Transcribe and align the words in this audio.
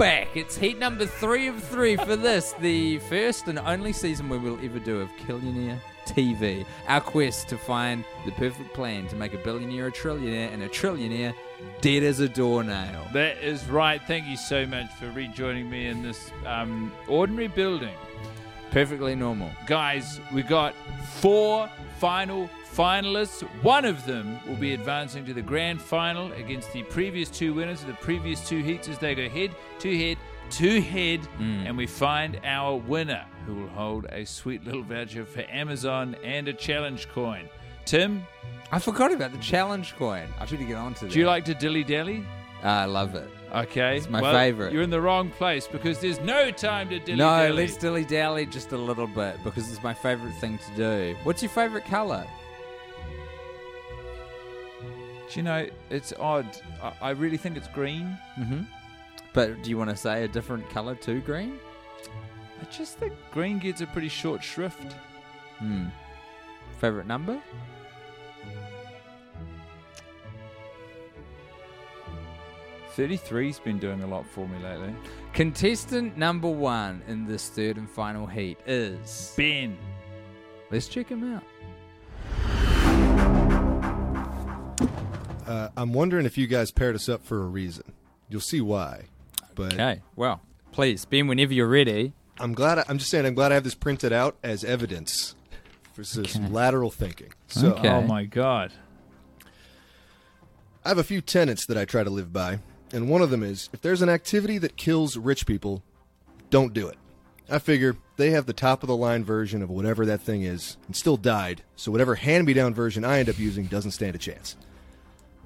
Back. 0.00 0.34
It's 0.34 0.56
heat 0.56 0.78
number 0.78 1.04
three 1.04 1.46
of 1.46 1.62
three 1.62 1.94
for 1.94 2.16
this, 2.16 2.54
the 2.54 3.00
first 3.00 3.48
and 3.48 3.58
only 3.58 3.92
season 3.92 4.30
we'll 4.30 4.58
ever 4.64 4.78
do 4.78 4.98
of 4.98 5.10
Killionaire 5.18 5.78
TV. 6.06 6.64
Our 6.88 7.02
quest 7.02 7.50
to 7.50 7.58
find 7.58 8.02
the 8.24 8.32
perfect 8.32 8.72
plan 8.72 9.08
to 9.08 9.16
make 9.16 9.34
a 9.34 9.36
billionaire 9.36 9.88
a 9.88 9.92
trillionaire 9.92 10.54
and 10.54 10.62
a 10.62 10.70
trillionaire 10.70 11.34
dead 11.82 12.02
as 12.02 12.20
a 12.20 12.30
doornail. 12.30 13.08
That 13.12 13.44
is 13.44 13.68
right. 13.68 14.00
Thank 14.06 14.24
you 14.26 14.38
so 14.38 14.64
much 14.64 14.90
for 14.94 15.10
rejoining 15.10 15.68
me 15.68 15.88
in 15.88 16.02
this 16.02 16.30
um, 16.46 16.90
ordinary 17.06 17.48
building. 17.48 17.94
Perfectly 18.70 19.14
normal. 19.14 19.50
Guys, 19.66 20.18
we 20.32 20.42
got 20.42 20.74
four 21.16 21.68
final 21.98 22.48
finalists. 22.80 23.42
One 23.62 23.84
of 23.84 24.06
them 24.06 24.40
will 24.46 24.56
be 24.56 24.72
advancing 24.72 25.26
to 25.26 25.34
the 25.34 25.42
grand 25.42 25.82
final 25.82 26.32
against 26.32 26.72
the 26.72 26.82
previous 26.84 27.28
two 27.28 27.52
winners 27.52 27.82
of 27.82 27.88
the 27.88 27.94
previous 27.94 28.48
two 28.48 28.62
heats 28.62 28.88
as 28.88 28.98
they 28.98 29.14
go 29.14 29.28
head 29.28 29.54
to 29.80 29.98
head 29.98 30.16
to 30.52 30.80
head. 30.80 31.20
Hmm. 31.36 31.66
And 31.66 31.76
we 31.76 31.86
find 31.86 32.40
our 32.42 32.76
winner 32.76 33.26
who 33.46 33.56
will 33.56 33.68
hold 33.68 34.06
a 34.06 34.24
sweet 34.24 34.64
little 34.64 34.82
voucher 34.82 35.26
for 35.26 35.44
Amazon 35.50 36.16
and 36.24 36.48
a 36.48 36.54
challenge 36.54 37.08
coin. 37.10 37.48
Tim, 37.84 38.26
I 38.72 38.78
forgot 38.78 39.12
about 39.12 39.32
the 39.32 39.38
challenge 39.38 39.94
coin. 39.96 40.26
I 40.38 40.46
should 40.46 40.66
get 40.66 40.76
on 40.76 40.94
to 40.94 41.04
that. 41.04 41.12
do 41.12 41.18
you 41.18 41.26
like 41.26 41.44
to 41.46 41.54
dilly 41.54 41.84
dally? 41.84 42.24
I 42.62 42.86
love 42.86 43.14
it. 43.14 43.28
Okay. 43.54 43.96
It's 43.98 44.08
my 44.08 44.22
well, 44.22 44.32
favourite. 44.32 44.72
You're 44.72 44.82
in 44.82 44.90
the 44.90 45.00
wrong 45.00 45.30
place 45.30 45.66
because 45.66 45.98
there's 45.98 46.20
no 46.20 46.50
time 46.50 46.88
to 46.90 46.98
dilly 46.98 47.18
dally. 47.18 47.48
No, 47.48 47.54
let's 47.54 47.76
dilly 47.76 48.04
dally 48.04 48.46
just 48.46 48.72
a 48.72 48.78
little 48.78 49.06
bit 49.06 49.36
because 49.44 49.70
it's 49.70 49.82
my 49.82 49.94
favorite 49.94 50.34
thing 50.34 50.58
to 50.58 50.76
do. 50.76 51.16
What's 51.24 51.42
your 51.42 51.50
favorite 51.50 51.84
color? 51.84 52.26
Do 55.30 55.38
you 55.38 55.42
know, 55.44 55.66
it's 55.90 56.12
odd. 56.18 56.46
I, 56.82 56.92
I 57.00 57.10
really 57.10 57.36
think 57.36 57.56
it's 57.56 57.68
green. 57.68 58.18
Mm-hmm. 58.38 58.62
But 59.32 59.62
do 59.62 59.70
you 59.70 59.78
want 59.78 59.90
to 59.90 59.96
say 59.96 60.24
a 60.24 60.28
different 60.28 60.68
color 60.70 60.96
to 60.96 61.20
green? 61.20 61.60
I 62.60 62.64
just 62.64 62.98
think 62.98 63.12
green 63.30 63.58
gets 63.60 63.80
a 63.80 63.86
pretty 63.86 64.08
short 64.08 64.42
shrift. 64.42 64.94
Hmm. 65.58 65.86
Favorite 66.80 67.06
number? 67.06 67.40
Thirty-three's 72.94 73.60
been 73.60 73.78
doing 73.78 74.02
a 74.02 74.06
lot 74.06 74.26
for 74.26 74.48
me 74.48 74.58
lately. 74.64 74.92
Contestant 75.32 76.18
number 76.18 76.48
one 76.48 77.02
in 77.06 77.24
this 77.24 77.48
third 77.48 77.76
and 77.76 77.88
final 77.88 78.26
heat 78.26 78.58
is. 78.66 79.32
Ben. 79.36 79.78
Let's 80.72 80.88
check 80.88 81.08
him 81.08 81.34
out. 81.34 81.44
Uh, 85.50 85.68
I'm 85.76 85.92
wondering 85.92 86.26
if 86.26 86.38
you 86.38 86.46
guys 86.46 86.70
paired 86.70 86.94
us 86.94 87.08
up 87.08 87.24
for 87.24 87.42
a 87.42 87.46
reason. 87.46 87.82
You'll 88.28 88.40
see 88.40 88.60
why. 88.60 89.06
But 89.56 89.72
Okay, 89.74 90.00
well, 90.14 90.40
please, 90.70 91.04
Ben, 91.04 91.26
whenever 91.26 91.52
you're 91.52 91.66
ready. 91.68 92.12
I'm 92.38 92.54
glad. 92.54 92.78
I, 92.78 92.84
I'm 92.88 92.98
just 92.98 93.10
saying. 93.10 93.26
I'm 93.26 93.34
glad 93.34 93.50
I 93.50 93.56
have 93.56 93.64
this 93.64 93.74
printed 93.74 94.12
out 94.12 94.36
as 94.44 94.62
evidence 94.62 95.34
for 95.92 96.02
s- 96.02 96.18
some 96.30 96.52
lateral 96.52 96.90
thinking. 96.92 97.32
So 97.48 97.72
Okay. 97.72 97.88
Oh 97.88 98.02
my 98.02 98.24
god. 98.24 98.72
I 100.84 100.88
have 100.90 100.98
a 100.98 101.04
few 101.04 101.20
tenets 101.20 101.66
that 101.66 101.76
I 101.76 101.84
try 101.84 102.04
to 102.04 102.10
live 102.10 102.32
by, 102.32 102.60
and 102.92 103.08
one 103.10 103.20
of 103.20 103.30
them 103.30 103.42
is 103.42 103.68
if 103.72 103.80
there's 103.82 104.02
an 104.02 104.08
activity 104.08 104.56
that 104.58 104.76
kills 104.76 105.16
rich 105.16 105.46
people, 105.46 105.82
don't 106.48 106.72
do 106.72 106.86
it. 106.86 106.96
I 107.50 107.58
figure 107.58 107.96
they 108.16 108.30
have 108.30 108.46
the 108.46 108.52
top 108.52 108.84
of 108.84 108.86
the 108.86 108.96
line 108.96 109.24
version 109.24 109.62
of 109.62 109.68
whatever 109.68 110.06
that 110.06 110.20
thing 110.22 110.42
is 110.42 110.76
and 110.86 110.94
still 110.94 111.16
died, 111.16 111.62
so 111.74 111.90
whatever 111.90 112.14
hand 112.14 112.46
me 112.46 112.52
down 112.52 112.72
version 112.72 113.04
I 113.04 113.18
end 113.18 113.28
up 113.28 113.38
using 113.40 113.66
doesn't 113.66 113.90
stand 113.90 114.14
a 114.14 114.18
chance. 114.18 114.56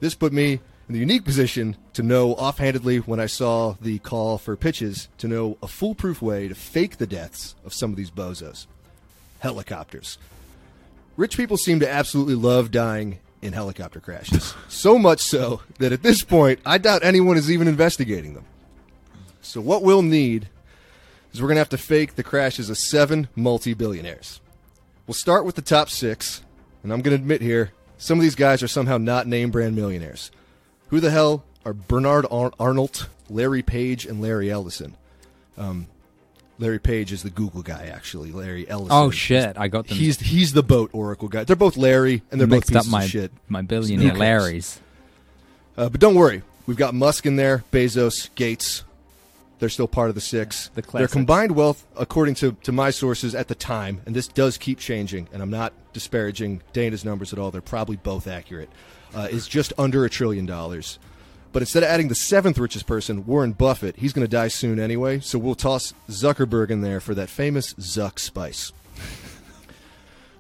This 0.05 0.15
put 0.15 0.35
me 0.35 0.61
in 0.87 0.93
the 0.93 0.99
unique 0.99 1.25
position 1.25 1.79
to 1.95 2.03
know 2.03 2.35
offhandedly 2.35 2.99
when 2.99 3.19
I 3.21 3.25
saw 3.25 3.77
the 3.81 4.01
call 4.01 4.37
for 4.37 4.55
pitches 4.55 5.09
to 5.17 5.27
know 5.27 5.57
a 5.63 5.67
foolproof 5.67 6.21
way 6.21 6.47
to 6.47 6.55
fake 6.55 6.99
the 6.99 7.07
deaths 7.07 7.55
of 7.65 7.73
some 7.73 7.89
of 7.89 7.97
these 7.97 8.11
bozos. 8.11 8.67
Helicopters. 9.39 10.19
Rich 11.17 11.39
people 11.39 11.57
seem 11.57 11.81
to 11.81 11.91
absolutely 11.91 12.35
love 12.35 12.71
dying 12.71 13.19
in 13.41 13.55
helicopter 13.55 13.99
crashes. 13.99 14.53
so 14.69 14.99
much 14.99 15.21
so 15.21 15.63
that 15.79 15.93
at 15.93 16.03
this 16.03 16.23
point, 16.23 16.61
I 16.67 16.77
doubt 16.77 17.03
anyone 17.03 17.39
is 17.39 17.51
even 17.51 17.67
investigating 17.67 18.35
them. 18.35 18.45
So, 19.41 19.63
what 19.63 19.83
we'll 19.83 20.03
need 20.03 20.51
is 21.33 21.41
we're 21.41 21.49
going 21.49 21.57
to 21.57 21.61
have 21.61 21.71
to 21.71 21.79
fake 21.79 22.17
the 22.17 22.23
crashes 22.23 22.69
of 22.69 22.77
seven 22.77 23.29
multi 23.35 23.73
billionaires. 23.73 24.43
We'll 25.07 25.15
start 25.15 25.47
with 25.47 25.55
the 25.55 25.63
top 25.63 25.89
six, 25.89 26.43
and 26.83 26.93
I'm 26.93 27.01
going 27.01 27.17
to 27.17 27.23
admit 27.23 27.41
here, 27.41 27.73
some 28.05 28.19
of 28.19 28.23
these 28.23 28.35
guys 28.35 28.63
are 28.63 28.69
somehow 28.69 28.99
not 28.99 29.27
name 29.27 29.51
brand 29.51 29.75
millionaires. 29.75 30.31
Who 30.89 31.01
the 31.01 31.11
hell 31.11 31.43
are 31.65 31.73
Bernard 31.73 32.27
Ar- 32.31 32.53
Arnold, 32.61 33.09
Larry 33.31 33.63
Page, 33.63 34.05
and 34.05 34.21
Larry 34.21 34.51
Ellison? 34.51 34.95
Um, 35.57 35.87
Larry 36.59 36.79
Page 36.79 37.13
is 37.13 37.23
the 37.23 37.31
Google 37.31 37.63
guy, 37.63 37.87
actually. 37.87 38.31
Larry 38.31 38.69
Ellison. 38.69 38.93
Oh 38.93 39.11
shit! 39.11 39.57
I 39.57 39.69
got 39.69 39.89
them 39.89 39.97
He's 39.97 40.21
he's 40.21 40.53
the 40.53 40.63
boat 40.63 40.91
Oracle 40.93 41.29
guy. 41.29 41.45
They're 41.45 41.57
both 41.57 41.79
Larry, 41.79 42.21
and 42.31 42.39
they're 42.39 42.47
both 42.47 42.69
pieces 42.69 42.91
my 42.91 43.05
of 43.05 43.11
shit. 43.11 43.33
my 43.49 43.63
billionaire? 43.63 44.13
Larrys. 44.13 44.79
Uh, 45.77 45.89
but 45.89 45.99
don't 45.99 46.15
worry, 46.15 46.43
we've 46.67 46.77
got 46.77 46.93
Musk 46.95 47.25
in 47.25 47.37
there, 47.37 47.65
Bezos, 47.73 48.29
Gates. 48.35 48.85
They're 49.65 49.71
still 49.71 49.89
part 49.89 50.11
of 50.11 50.15
the 50.15 50.21
six. 50.21 50.69
The 50.75 50.83
Their 50.83 51.09
combined 51.09 51.53
wealth, 51.53 51.87
according 51.97 52.35
to, 52.35 52.53
to 52.65 52.71
my 52.71 52.91
sources 52.91 53.35
at 53.35 53.49
the 53.49 53.55
time, 53.55 54.03
and 54.05 54.15
this 54.15 54.29
does 54.29 54.59
keep 54.59 54.79
changing, 54.79 55.27
and 55.33 55.41
I'm 55.43 55.49
not 55.49 55.73
disparaging 55.95 56.61
Dana's 56.75 57.03
numbers 57.03 57.33
at 57.33 57.39
all. 57.39 57.51
They're 57.51 57.63
probably 57.63 57.97
both 57.97 58.27
accurate. 58.27 58.69
Uh, 59.15 59.29
is 59.31 59.49
just 59.49 59.73
under 59.79 60.05
a 60.05 60.11
trillion 60.11 60.45
dollars. 60.45 60.99
But 61.53 61.63
instead 61.63 61.83
of 61.83 61.89
adding 61.89 62.09
the 62.09 62.15
seventh 62.15 62.59
richest 62.59 62.87
person, 62.87 63.25
Warren 63.25 63.53
Buffett, 63.53 63.97
he's 63.97 64.13
going 64.13 64.27
to 64.27 64.31
die 64.31 64.49
soon 64.49 64.79
anyway. 64.79 65.21
So 65.21 65.39
we'll 65.39 65.55
toss 65.55 65.95
Zuckerberg 66.11 66.69
in 66.69 66.83
there 66.83 67.01
for 67.01 67.15
that 67.15 67.31
famous 67.31 67.73
Zuck 67.75 68.19
spice. 68.19 68.71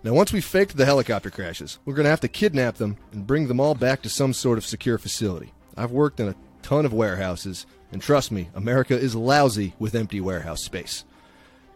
Now, 0.02 0.12
once 0.12 0.34
we 0.34 0.42
faked 0.42 0.76
the 0.76 0.84
helicopter 0.84 1.30
crashes, 1.30 1.78
we're 1.86 1.94
going 1.94 2.04
to 2.04 2.10
have 2.10 2.20
to 2.20 2.28
kidnap 2.28 2.74
them 2.74 2.98
and 3.10 3.26
bring 3.26 3.48
them 3.48 3.58
all 3.58 3.74
back 3.74 4.02
to 4.02 4.10
some 4.10 4.34
sort 4.34 4.58
of 4.58 4.66
secure 4.66 4.98
facility. 4.98 5.54
I've 5.78 5.92
worked 5.92 6.20
in 6.20 6.28
a 6.28 6.34
ton 6.60 6.84
of 6.84 6.92
warehouses, 6.92 7.64
and 7.94 8.02
trust 8.02 8.30
me, 8.30 8.50
America 8.54 8.98
is 8.98 9.14
lousy 9.14 9.72
with 9.78 9.94
empty 9.94 10.20
warehouse 10.20 10.62
space. 10.62 11.04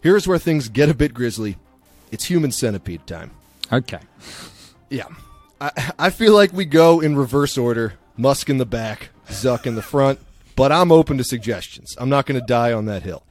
Here's 0.02 0.28
where 0.28 0.38
things 0.38 0.68
get 0.68 0.90
a 0.90 0.94
bit 0.94 1.14
grisly. 1.14 1.56
It's 2.10 2.24
human 2.24 2.52
centipede 2.52 3.06
time. 3.06 3.30
Okay. 3.72 4.00
Yeah. 4.90 5.06
I, 5.60 5.92
I 5.98 6.10
feel 6.10 6.34
like 6.34 6.52
we 6.52 6.64
go 6.64 7.00
in 7.00 7.16
reverse 7.16 7.56
order 7.56 7.94
Musk 8.16 8.50
in 8.50 8.58
the 8.58 8.66
back, 8.66 9.10
Zuck 9.28 9.64
in 9.64 9.76
the 9.76 9.82
front, 9.82 10.18
but 10.56 10.72
I'm 10.72 10.90
open 10.90 11.18
to 11.18 11.24
suggestions. 11.24 11.94
I'm 11.98 12.08
not 12.08 12.26
going 12.26 12.40
to 12.40 12.46
die 12.46 12.72
on 12.72 12.86
that 12.86 13.04
hill. 13.04 13.22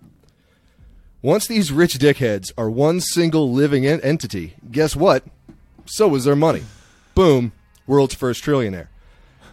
Once 1.21 1.45
these 1.45 1.71
rich 1.71 1.95
dickheads 1.95 2.51
are 2.57 2.69
one 2.69 3.01
single 3.01 3.51
living 3.51 3.85
en- 3.85 3.99
entity, 4.01 4.55
guess 4.71 4.95
what? 4.95 5.23
So 5.85 6.15
is 6.15 6.23
their 6.23 6.35
money. 6.37 6.63
Boom, 7.15 7.51
world's 7.85 8.15
first 8.15 8.43
trillionaire. 8.43 8.87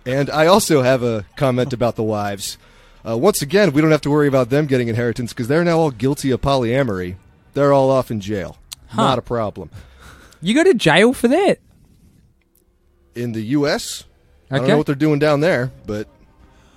And 0.06 0.30
I 0.30 0.46
also 0.46 0.82
have 0.82 1.02
a 1.02 1.26
comment 1.36 1.72
about 1.72 1.96
the 1.96 2.02
wives. 2.02 2.58
Uh, 3.06 3.16
once 3.18 3.42
again, 3.42 3.72
we 3.72 3.80
don't 3.82 3.90
have 3.90 4.00
to 4.02 4.10
worry 4.10 4.28
about 4.28 4.50
them 4.50 4.66
getting 4.66 4.88
inheritance 4.88 5.32
because 5.32 5.48
they're 5.48 5.64
now 5.64 5.78
all 5.78 5.90
guilty 5.90 6.30
of 6.30 6.40
polyamory. 6.40 7.16
They're 7.52 7.72
all 7.72 7.90
off 7.90 8.10
in 8.10 8.20
jail. 8.20 8.56
Not 8.96 9.18
a 9.18 9.22
problem. 9.22 9.70
You 10.40 10.54
go 10.54 10.64
to 10.64 10.74
jail 10.74 11.12
for 11.12 11.28
that? 11.28 11.58
In 13.14 13.32
the 13.32 13.42
U.S., 13.42 14.04
I 14.50 14.58
don't 14.58 14.68
know 14.68 14.76
what 14.76 14.86
they're 14.86 14.94
doing 14.94 15.18
down 15.18 15.40
there, 15.40 15.70
but 15.86 16.08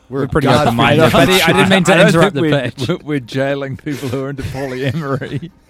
we're, 0.09 0.21
We're 0.21 0.27
pretty 0.27 0.47
God- 0.47 0.67
open-minded. 0.67 1.11
But 1.11 1.29
I 1.29 1.51
didn't 1.53 1.69
mean 1.69 1.83
to 1.85 2.07
interrupt 2.07 2.35
the 2.35 2.41
we're, 2.41 2.61
pitch. 2.71 2.87
We're, 2.87 2.97
we're 3.03 3.19
jailing 3.19 3.77
people 3.77 4.09
who 4.09 4.23
are 4.23 4.29
into 4.29 4.43
polyamory. 4.43 5.51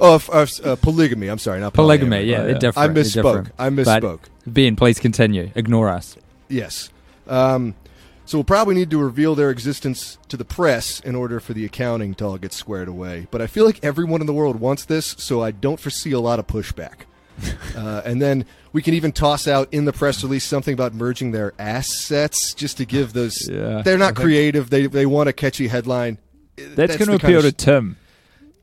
Oh, 0.00 0.16
f- 0.16 0.28
uh, 0.28 0.46
uh, 0.64 0.74
polygamy. 0.76 1.28
I'm 1.28 1.38
sorry, 1.38 1.60
not 1.60 1.72
Polygamy, 1.72 2.16
polyamory. 2.16 2.26
yeah, 2.26 2.38
Oh, 2.38 2.42
they're 2.42 2.52
yeah. 2.54 2.58
different. 2.58 2.90
I 2.98 3.00
misspoke. 3.00 3.12
different. 3.14 3.48
I 3.60 3.70
But, 3.70 4.02
misspoke. 4.02 4.20
ben, 4.44 4.74
please 4.74 4.98
continue. 4.98 5.52
Ignore 5.54 5.88
us. 5.88 6.16
Yes. 6.48 6.90
Um, 7.28 7.76
so 8.26 8.38
we'll 8.38 8.44
probably 8.44 8.74
need 8.74 8.90
to 8.90 8.98
reveal 8.98 9.34
their 9.34 9.50
existence 9.50 10.18
to 10.28 10.36
the 10.36 10.44
press 10.44 11.00
in 11.00 11.14
order 11.14 11.40
for 11.40 11.52
the 11.52 11.64
accounting 11.64 12.14
to 12.16 12.24
all 12.24 12.38
get 12.38 12.52
squared 12.52 12.88
away. 12.88 13.26
But 13.30 13.42
I 13.42 13.46
feel 13.46 13.64
like 13.66 13.80
everyone 13.84 14.20
in 14.20 14.26
the 14.26 14.32
world 14.32 14.60
wants 14.60 14.84
this, 14.84 15.14
so 15.18 15.42
I 15.42 15.50
don't 15.50 15.78
foresee 15.80 16.12
a 16.12 16.20
lot 16.20 16.38
of 16.38 16.46
pushback. 16.46 17.02
uh, 17.76 18.00
and 18.04 18.22
then 18.22 18.44
we 18.72 18.80
can 18.80 18.94
even 18.94 19.10
toss 19.10 19.48
out 19.48 19.68
in 19.72 19.84
the 19.86 19.92
press 19.92 20.22
release 20.22 20.44
something 20.44 20.72
about 20.72 20.94
merging 20.94 21.32
their 21.32 21.52
assets 21.58 22.54
just 22.54 22.76
to 22.76 22.84
give 22.84 23.12
those. 23.12 23.48
Yeah, 23.48 23.82
they're 23.82 23.98
not 23.98 24.14
think- 24.14 24.20
creative. 24.20 24.70
They 24.70 24.86
they 24.86 25.04
want 25.06 25.28
a 25.28 25.32
catchy 25.32 25.66
headline. 25.68 26.18
That's, 26.56 26.96
going 26.96 27.08
to 27.08 27.16
appeal 27.16 27.42
to 27.42 27.50
Tim. 27.50 27.96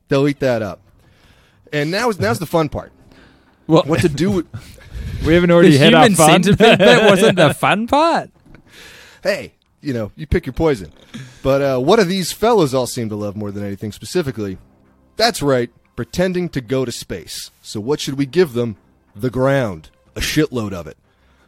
They'll 0.08 0.26
eat 0.26 0.40
that 0.40 0.62
up. 0.62 0.80
And 1.74 1.90
now 1.90 2.08
is 2.08 2.18
now's 2.18 2.38
the 2.38 2.46
fun 2.46 2.70
part. 2.70 2.90
Well, 3.66 3.82
What 3.82 4.00
to 4.00 4.08
do? 4.08 4.30
With, 4.30 4.46
we 5.26 5.34
haven't 5.34 5.48
The 5.50 5.54
already 5.54 5.76
had 5.76 5.92
our 5.92 6.08
fun. 6.10 6.42
centipede 6.42 6.78
bit 6.78 7.04
wasn't 7.04 7.36
the 7.36 7.52
fun 7.58 7.86
part. 7.86 8.30
Hey, 9.22 9.52
you 9.80 9.92
know, 9.92 10.12
you 10.16 10.26
pick 10.26 10.46
your 10.46 10.52
poison. 10.52 10.92
But 11.42 11.62
uh, 11.62 11.78
what 11.78 11.96
do 11.96 12.04
these 12.04 12.32
fellows 12.32 12.74
all 12.74 12.86
seem 12.86 13.08
to 13.08 13.16
love 13.16 13.36
more 13.36 13.50
than 13.50 13.64
anything 13.64 13.92
specifically? 13.92 14.58
That's 15.16 15.42
right, 15.42 15.70
pretending 15.96 16.48
to 16.50 16.60
go 16.60 16.84
to 16.84 16.92
space. 16.92 17.50
So 17.62 17.80
what 17.80 18.00
should 18.00 18.14
we 18.14 18.26
give 18.26 18.52
them? 18.52 18.76
The 19.14 19.30
ground. 19.30 19.90
A 20.14 20.20
shitload 20.20 20.72
of 20.72 20.86
it. 20.86 20.96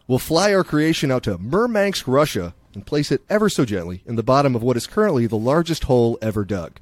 We'll 0.07 0.19
fly 0.19 0.53
our 0.53 0.65
creation 0.65 1.11
out 1.11 1.23
to 1.25 1.39
Murmansk, 1.39 2.07
Russia, 2.07 2.55
and 2.75 2.85
place 2.85 3.11
it 3.11 3.23
ever 3.31 3.49
so 3.49 3.65
gently 3.65 4.03
in 4.05 4.17
the 4.17 4.23
bottom 4.23 4.55
of 4.55 4.63
what 4.63 4.77
is 4.77 4.87
currently 4.87 5.27
the 5.27 5.37
largest 5.37 5.85
hole 5.85 6.19
ever 6.21 6.45
dug. 6.45 6.73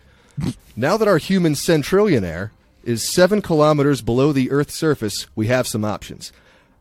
now 0.76 0.96
that 0.96 1.08
our 1.08 1.18
human 1.18 1.52
centrillionaire 1.52 2.50
is 2.82 3.12
seven 3.12 3.42
kilometers 3.42 4.00
below 4.02 4.32
the 4.32 4.50
Earth's 4.50 4.74
surface, 4.74 5.26
we 5.36 5.46
have 5.46 5.68
some 5.68 5.84
options. 5.84 6.32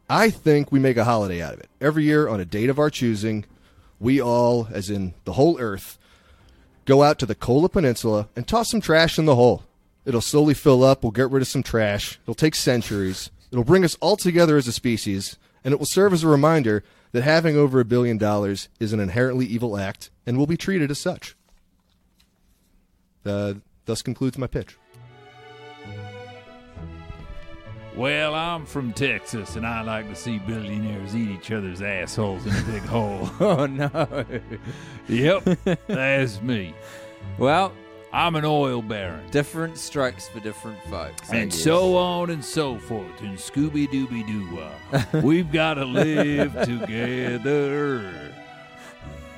I 0.10 0.30
think 0.30 0.72
we 0.72 0.80
make 0.80 0.98
a 0.98 1.04
holiday 1.04 1.42
out 1.42 1.54
of 1.54 1.60
it. 1.60 1.70
Every 1.80 2.06
year, 2.06 2.28
on 2.28 2.40
a 2.40 2.46
date 2.46 2.70
of 2.70 2.80
our 2.80 2.90
choosing, 2.90 3.46
we 4.02 4.20
all, 4.20 4.68
as 4.74 4.90
in 4.90 5.14
the 5.26 5.34
whole 5.34 5.60
Earth, 5.60 6.00
go 6.86 7.04
out 7.04 7.20
to 7.20 7.26
the 7.28 7.36
Kola 7.36 7.70
Peninsula 7.70 8.28
and 8.36 8.48
toss 8.48 8.72
some 8.72 8.82
trash 8.82 9.20
in 9.20 9.26
the 9.26 9.36
hole. 9.36 9.64
It'll 10.06 10.22
slowly 10.22 10.56
fill 10.56 10.84
up. 10.84 11.04
We'll 11.04 11.12
get 11.12 11.30
rid 11.30 11.44
of 11.44 11.48
some 11.48 11.62
trash. 11.62 12.20
It'll 12.24 12.34
take 12.34 12.56
centuries. 12.56 13.30
It'll 13.52 13.64
bring 13.64 13.86
us 13.86 13.96
all 14.02 14.18
together 14.18 14.58
as 14.58 14.68
a 14.68 14.72
species, 14.72 15.38
and 15.64 15.72
it 15.72 15.78
will 15.78 15.86
serve 15.86 16.14
as 16.14 16.24
a 16.24 16.28
reminder 16.28 16.84
that 17.12 17.22
having 17.22 17.56
over 17.56 17.80
a 17.80 17.86
billion 17.86 18.18
dollars 18.18 18.70
is 18.80 18.92
an 18.92 19.00
inherently 19.00 19.46
evil 19.46 19.78
act 19.78 20.10
and 20.26 20.36
will 20.36 20.48
be 20.48 20.58
treated 20.58 20.90
as 20.90 21.00
such. 21.00 21.36
Uh, 23.24 23.54
thus 23.86 24.02
concludes 24.02 24.38
my 24.38 24.48
pitch. 24.48 24.78
Well, 27.96 28.34
I'm 28.36 28.66
from 28.66 28.94
Texas, 28.94 29.58
and 29.58 29.68
I 29.68 29.82
like 29.82 30.08
to 30.08 30.16
see 30.16 30.40
billionaires 30.40 31.14
eat 31.16 31.30
each 31.30 31.52
other's 31.52 31.82
assholes 31.82 32.46
in 32.46 32.56
a 32.56 32.62
big 32.72 32.84
hole. 32.84 33.30
Oh 33.42 33.66
no. 33.66 34.26
Yep, 35.10 35.44
that's 35.88 36.42
me. 36.42 36.74
Well, 37.38 37.74
I'm 38.14 38.36
an 38.36 38.46
oil 38.46 38.82
baron. 38.82 39.30
different 39.32 39.78
strikes 39.78 40.30
for 40.30 40.40
different 40.40 40.82
folks. 40.90 41.30
I 41.32 41.38
And 41.38 41.52
guess. 41.52 41.62
so 41.62 41.98
on 41.98 42.30
and 42.30 42.44
so 42.44 42.78
forth. 42.78 43.22
And 43.22 43.38
Scooby 43.38 43.88
Dooby 43.90 44.26
Doo. 44.26 44.60
Uh, 44.60 45.22
we've 45.22 45.52
got 45.52 45.74
to 45.76 45.86
live 45.86 46.54
together. 46.64 48.34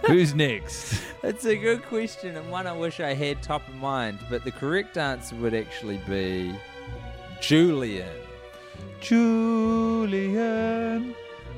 Who's 0.06 0.36
next? 0.36 1.02
It's 1.24 1.46
a 1.46 1.56
good 1.56 1.84
question 1.86 2.36
and 2.36 2.52
one 2.52 2.68
I 2.68 2.74
wish 2.74 3.00
I 3.00 3.14
had 3.14 3.42
top 3.42 3.68
of 3.68 3.76
mind, 3.76 4.20
but 4.30 4.44
the 4.44 4.52
correct 4.52 4.98
answer 4.98 5.36
would 5.38 5.54
actually 5.56 5.98
be 6.10 6.54
Julian. 7.42 8.10
Julian, 9.04 10.42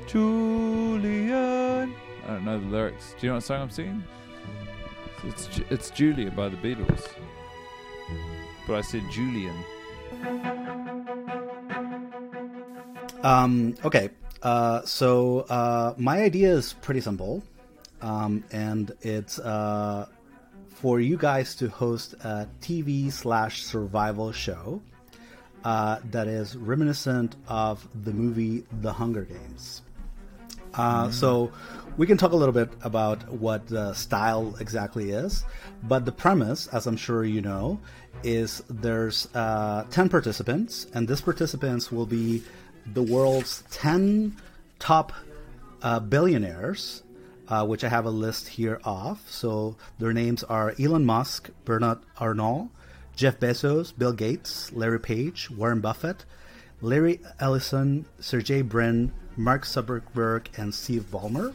Julian. 0.08 1.94
I 2.24 2.26
don't 2.26 2.44
know 2.44 2.58
the 2.58 2.66
lyrics. 2.66 3.14
Do 3.20 3.26
you 3.26 3.30
know 3.30 3.36
what 3.36 3.44
song 3.44 3.62
I'm 3.62 3.70
singing? 3.70 4.02
It's 5.22 5.60
it's 5.70 5.90
Julia 5.90 6.32
by 6.32 6.48
the 6.48 6.56
Beatles. 6.56 7.06
But 8.66 8.74
I 8.74 8.80
said 8.80 9.04
Julian. 9.12 9.54
Um, 13.22 13.76
okay, 13.84 14.10
uh, 14.42 14.82
so 14.82 15.46
uh, 15.48 15.94
my 15.96 16.22
idea 16.22 16.50
is 16.50 16.72
pretty 16.72 17.00
simple, 17.00 17.44
um, 18.02 18.42
and 18.50 18.90
it's 19.02 19.38
uh, 19.38 20.08
for 20.68 20.98
you 20.98 21.16
guys 21.16 21.54
to 21.56 21.68
host 21.68 22.14
a 22.24 22.48
TV 22.60 23.12
slash 23.12 23.62
survival 23.62 24.32
show 24.32 24.82
uh, 25.66 25.98
that 26.12 26.28
is 26.28 26.56
reminiscent 26.56 27.34
of 27.48 27.88
the 28.04 28.12
movie 28.12 28.64
The 28.80 28.92
Hunger 28.92 29.24
Games. 29.24 29.82
Uh, 30.72 31.10
So 31.10 31.50
we 31.96 32.06
can 32.06 32.16
talk 32.16 32.30
a 32.30 32.36
little 32.36 32.52
bit 32.52 32.70
about 32.82 33.28
what 33.32 33.66
the 33.66 33.92
style 33.94 34.54
exactly 34.60 35.10
is, 35.10 35.44
but 35.82 36.04
the 36.04 36.12
premise, 36.12 36.68
as 36.68 36.86
I'm 36.86 36.96
sure 36.96 37.24
you 37.24 37.40
know, 37.40 37.80
is 38.22 38.62
there's 38.70 39.26
uh, 39.34 39.82
10 39.90 40.08
participants, 40.08 40.86
and 40.94 41.08
these 41.08 41.20
participants 41.20 41.90
will 41.90 42.06
be 42.06 42.44
the 42.94 43.02
world's 43.02 43.64
10 43.72 44.36
top 44.78 45.12
uh, 45.82 45.98
billionaires, 45.98 47.02
uh, 47.48 47.66
which 47.66 47.82
I 47.82 47.88
have 47.88 48.06
a 48.06 48.10
list 48.10 48.46
here 48.46 48.78
of. 48.84 49.20
So 49.28 49.74
their 49.98 50.12
names 50.12 50.44
are 50.44 50.74
Elon 50.78 51.04
Musk, 51.04 51.50
Bernard 51.64 51.98
Arnault, 52.20 52.70
Jeff 53.16 53.40
Bezos, 53.40 53.96
Bill 53.96 54.12
Gates, 54.12 54.70
Larry 54.72 55.00
Page, 55.00 55.50
Warren 55.50 55.80
Buffett, 55.80 56.24
Larry 56.82 57.20
Ellison, 57.40 58.04
Sergey 58.20 58.62
Brin, 58.62 59.12
Mark 59.36 59.64
Zuckerberg, 59.64 60.46
and 60.58 60.74
Steve 60.74 61.06
Ballmer. 61.10 61.54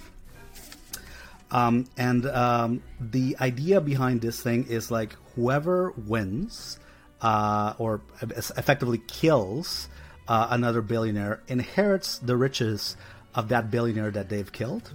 Um, 1.51 1.87
and 1.97 2.25
um, 2.25 2.81
the 2.99 3.37
idea 3.39 3.79
behind 3.79 4.21
this 4.21 4.41
thing 4.41 4.65
is 4.67 4.89
like 4.89 5.15
whoever 5.35 5.91
wins 5.91 6.79
uh, 7.21 7.73
or 7.77 8.01
effectively 8.21 9.01
kills 9.07 9.87
uh, 10.27 10.47
another 10.49 10.81
billionaire 10.81 11.43
inherits 11.47 12.17
the 12.19 12.35
riches 12.35 12.95
of 13.35 13.49
that 13.49 13.69
billionaire 13.69 14.11
that 14.11 14.29
they've 14.29 14.51
killed. 14.51 14.91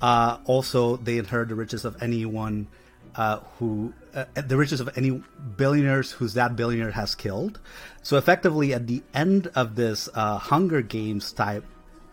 Uh, 0.00 0.38
also, 0.46 0.96
they 0.96 1.18
inherit 1.18 1.48
the 1.48 1.54
riches 1.54 1.84
of 1.84 2.02
anyone 2.02 2.68
uh, 3.14 3.40
who 3.58 3.92
uh, 4.36 4.40
the 4.40 4.56
riches 4.56 4.80
of 4.80 4.90
any 4.96 5.22
billionaires 5.56 6.12
who's 6.12 6.34
that 6.34 6.56
billionaire 6.56 6.90
has 6.90 7.14
killed. 7.14 7.60
So 8.02 8.16
effectively, 8.16 8.74
at 8.74 8.86
the 8.86 9.02
end 9.14 9.48
of 9.54 9.76
this 9.76 10.08
uh, 10.14 10.38
Hunger 10.38 10.82
Games 10.82 11.32
type 11.32 11.64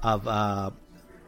of 0.03 0.27
uh, 0.27 0.71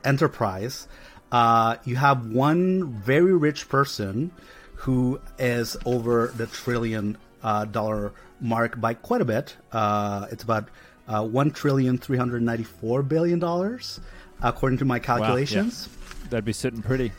enterprise, 0.04 0.88
uh, 1.32 1.78
you 1.86 1.96
have 1.96 2.28
one 2.28 2.92
very 2.94 3.34
rich 3.34 3.70
person 3.70 4.32
who 4.76 5.20
is 5.40 5.76
over 5.86 6.32
the 6.36 6.48
trillion 6.48 7.18
uh, 7.44 7.66
dollar 7.66 8.14
mark 8.40 8.80
by 8.80 8.94
quite 8.94 9.22
a 9.22 9.26
bit. 9.26 9.56
Uh, 9.72 10.28
it's 10.32 10.44
about 10.44 10.70
uh, 11.08 11.26
one 11.26 11.52
trillion 11.52 11.98
three 11.98 12.18
hundred 12.18 12.42
ninety 12.42 12.64
four 12.64 13.02
billion 13.02 13.40
dollars, 13.40 14.00
according 14.42 14.78
to 14.80 14.86
my 14.86 15.00
calculations. 15.00 15.90
That'd 16.30 16.46
be 16.46 16.54
sitting 16.54 16.82
pretty. 16.82 17.12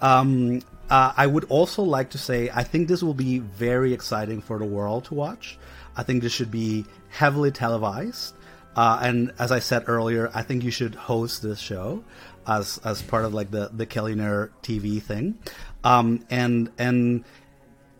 Um, 0.00 0.62
uh, 0.90 1.12
I 1.16 1.26
would 1.26 1.44
also 1.44 1.82
like 1.82 2.10
to 2.10 2.18
say 2.18 2.50
I 2.52 2.62
think 2.62 2.88
this 2.88 3.02
will 3.02 3.14
be 3.14 3.38
very 3.38 3.92
exciting 3.92 4.40
for 4.40 4.58
the 4.58 4.64
world 4.64 5.06
to 5.06 5.14
watch. 5.14 5.58
I 5.96 6.02
think 6.02 6.22
this 6.22 6.32
should 6.32 6.50
be 6.50 6.84
heavily 7.08 7.50
televised. 7.50 8.34
Uh, 8.76 9.00
and 9.02 9.32
as 9.38 9.50
I 9.50 9.60
said 9.60 9.84
earlier, 9.86 10.30
I 10.34 10.42
think 10.42 10.62
you 10.62 10.70
should 10.70 10.94
host 10.94 11.42
this 11.42 11.58
show 11.58 12.04
as 12.46 12.78
as 12.84 13.02
part 13.02 13.24
of 13.24 13.34
like 13.34 13.50
the 13.50 13.70
the 13.72 13.86
Killionaire 13.86 14.50
TV 14.62 15.02
thing. 15.02 15.38
Um, 15.82 16.24
and 16.30 16.70
and 16.78 17.24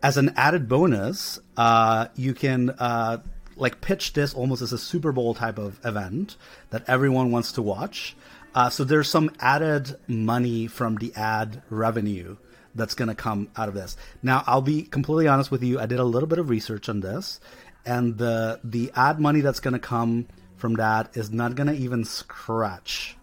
as 0.03 0.17
an 0.17 0.33
added 0.37 0.69
bonus, 0.69 1.39
uh, 1.57 2.07
you 2.15 2.33
can 2.33 2.69
uh, 2.69 3.17
like 3.55 3.81
pitch 3.81 4.13
this 4.13 4.33
almost 4.33 4.61
as 4.61 4.71
a 4.71 4.77
Super 4.77 5.11
Bowl 5.11 5.33
type 5.33 5.57
of 5.57 5.79
event 5.83 6.37
that 6.69 6.83
everyone 6.87 7.31
wants 7.31 7.53
to 7.53 7.61
watch. 7.61 8.15
Uh, 8.53 8.69
so 8.69 8.83
there's 8.83 9.09
some 9.09 9.31
added 9.39 9.97
money 10.07 10.67
from 10.67 10.95
the 10.95 11.13
ad 11.15 11.61
revenue 11.69 12.37
that's 12.75 12.93
going 12.93 13.09
to 13.09 13.15
come 13.15 13.49
out 13.55 13.69
of 13.69 13.75
this. 13.75 13.97
Now, 14.21 14.43
I'll 14.47 14.61
be 14.61 14.83
completely 14.83 15.27
honest 15.27 15.51
with 15.51 15.63
you. 15.63 15.79
I 15.79 15.85
did 15.85 15.99
a 15.99 16.03
little 16.03 16.27
bit 16.27 16.39
of 16.39 16.49
research 16.49 16.89
on 16.89 16.99
this, 17.01 17.39
and 17.85 18.17
the 18.17 18.59
the 18.63 18.91
ad 18.95 19.19
money 19.19 19.41
that's 19.41 19.59
going 19.59 19.73
to 19.73 19.79
come 19.79 20.27
from 20.55 20.73
that 20.75 21.15
is 21.15 21.31
not 21.31 21.55
going 21.55 21.67
to 21.67 21.75
even 21.75 22.03
scratch 22.03 23.17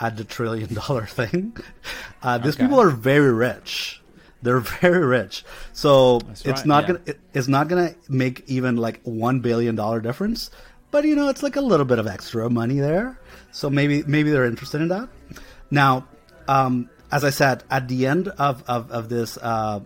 at 0.00 0.16
the 0.16 0.24
trillion 0.24 0.74
dollar 0.86 1.06
thing. 1.06 1.56
Uh, 2.22 2.38
these 2.38 2.56
people 2.56 2.80
are 2.80 2.90
very 2.90 3.32
rich. 3.32 4.02
They're 4.42 4.60
very 4.80 5.06
rich, 5.06 5.44
so 5.72 6.20
it's 6.30 6.44
right, 6.46 6.66
not 6.66 6.82
yeah. 6.82 6.86
gonna 6.88 7.00
it, 7.06 7.20
it's 7.32 7.48
not 7.48 7.68
gonna 7.68 7.94
make 8.08 8.42
even 8.48 8.76
like 8.76 9.00
one 9.04 9.40
billion 9.40 9.76
dollar 9.76 10.00
difference. 10.00 10.50
But 10.90 11.04
you 11.04 11.14
know, 11.14 11.28
it's 11.28 11.42
like 11.42 11.56
a 11.56 11.60
little 11.60 11.86
bit 11.86 11.98
of 11.98 12.06
extra 12.06 12.50
money 12.50 12.80
there. 12.80 13.18
So 13.52 13.70
maybe 13.70 14.02
maybe 14.06 14.30
they're 14.30 14.44
interested 14.44 14.80
in 14.80 14.88
that. 14.88 15.08
Now, 15.70 16.06
um, 16.48 16.90
as 17.12 17.24
I 17.24 17.30
said, 17.30 17.62
at 17.70 17.86
the 17.88 18.06
end 18.06 18.28
of 18.28 18.64
of, 18.66 18.90
of 18.90 19.08
this 19.10 19.36
uh, 19.36 19.80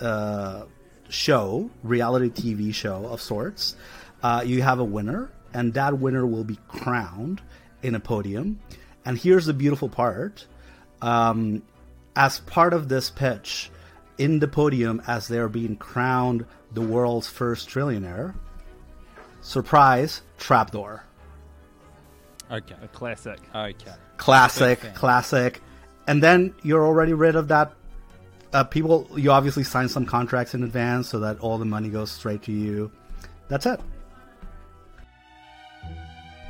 uh, 0.00 0.62
show, 1.08 1.70
reality 1.82 2.30
TV 2.30 2.72
show 2.72 3.06
of 3.06 3.20
sorts, 3.20 3.74
uh, 4.22 4.42
you 4.46 4.62
have 4.62 4.78
a 4.78 4.84
winner, 4.84 5.30
and 5.52 5.74
that 5.74 5.98
winner 5.98 6.24
will 6.24 6.44
be 6.44 6.58
crowned 6.68 7.42
in 7.82 7.96
a 7.96 8.00
podium. 8.00 8.60
And 9.04 9.18
here's 9.18 9.46
the 9.46 9.52
beautiful 9.52 9.88
part: 9.88 10.46
um, 11.02 11.62
as 12.14 12.38
part 12.40 12.72
of 12.72 12.88
this 12.88 13.10
pitch, 13.10 13.70
in 14.16 14.38
the 14.38 14.48
podium, 14.48 15.02
as 15.06 15.26
they're 15.26 15.48
being 15.48 15.76
crowned 15.76 16.46
the 16.72 16.82
world's 16.82 17.28
first 17.28 17.68
trillionaire, 17.68 18.34
surprise 19.40 20.22
trapdoor. 20.38 21.04
Okay. 22.50 22.76
A 22.82 22.88
classic. 22.88 23.40
Okay. 23.54 23.92
classic, 24.16 24.94
classic. 24.94 25.60
And 26.08 26.22
then 26.22 26.54
you're 26.62 26.84
already 26.84 27.12
rid 27.12 27.36
of 27.36 27.48
that. 27.48 27.72
Uh, 28.54 28.64
people, 28.64 29.06
you 29.14 29.30
obviously 29.30 29.62
sign 29.62 29.90
some 29.90 30.06
contracts 30.06 30.54
in 30.54 30.62
advance 30.62 31.08
so 31.08 31.20
that 31.20 31.38
all 31.40 31.58
the 31.58 31.66
money 31.66 31.90
goes 31.90 32.10
straight 32.10 32.42
to 32.44 32.52
you. 32.52 32.90
That's 33.48 33.66
it. 33.66 33.78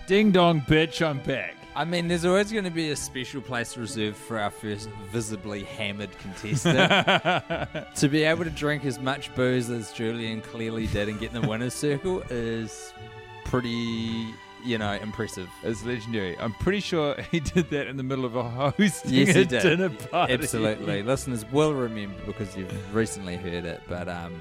Ding 0.06 0.30
dong, 0.30 0.60
bitch, 0.62 1.04
I'm 1.04 1.18
back. 1.18 1.56
I 1.74 1.84
mean, 1.84 2.06
there's 2.06 2.24
always 2.24 2.52
going 2.52 2.64
to 2.64 2.70
be 2.70 2.90
a 2.90 2.96
special 2.96 3.40
place 3.40 3.76
reserved 3.76 4.16
for 4.16 4.38
our 4.38 4.50
first 4.50 4.88
visibly 5.12 5.64
hammered 5.64 6.16
contestant. 6.18 6.88
to 7.96 8.08
be 8.08 8.22
able 8.22 8.44
to 8.44 8.50
drink 8.50 8.84
as 8.84 9.00
much 9.00 9.34
booze 9.34 9.70
as 9.70 9.92
Julian 9.92 10.40
clearly 10.40 10.86
did 10.86 11.08
and 11.08 11.18
get 11.18 11.34
in 11.34 11.42
the 11.42 11.48
winner's 11.48 11.74
circle 11.74 12.22
is 12.30 12.92
pretty, 13.44 14.28
you 14.64 14.78
know, 14.78 14.92
impressive. 14.92 15.48
It's 15.62 15.84
legendary. 15.84 16.38
I'm 16.38 16.52
pretty 16.54 16.80
sure 16.80 17.14
he 17.30 17.40
did 17.40 17.70
that 17.70 17.86
in 17.86 17.96
the 17.96 18.02
middle 18.02 18.24
of 18.24 18.36
a 18.36 18.42
hosting 18.42 19.12
Yes, 19.12 19.34
he 19.34 19.44
did. 19.44 19.62
dinner 19.62 19.90
party. 19.90 20.32
Absolutely. 20.34 21.02
Listeners 21.04 21.44
will 21.52 21.74
remember 21.74 22.14
because 22.26 22.56
you've 22.56 22.94
recently 22.94 23.36
heard 23.36 23.64
it, 23.64 23.80
but 23.88 24.08
um, 24.08 24.34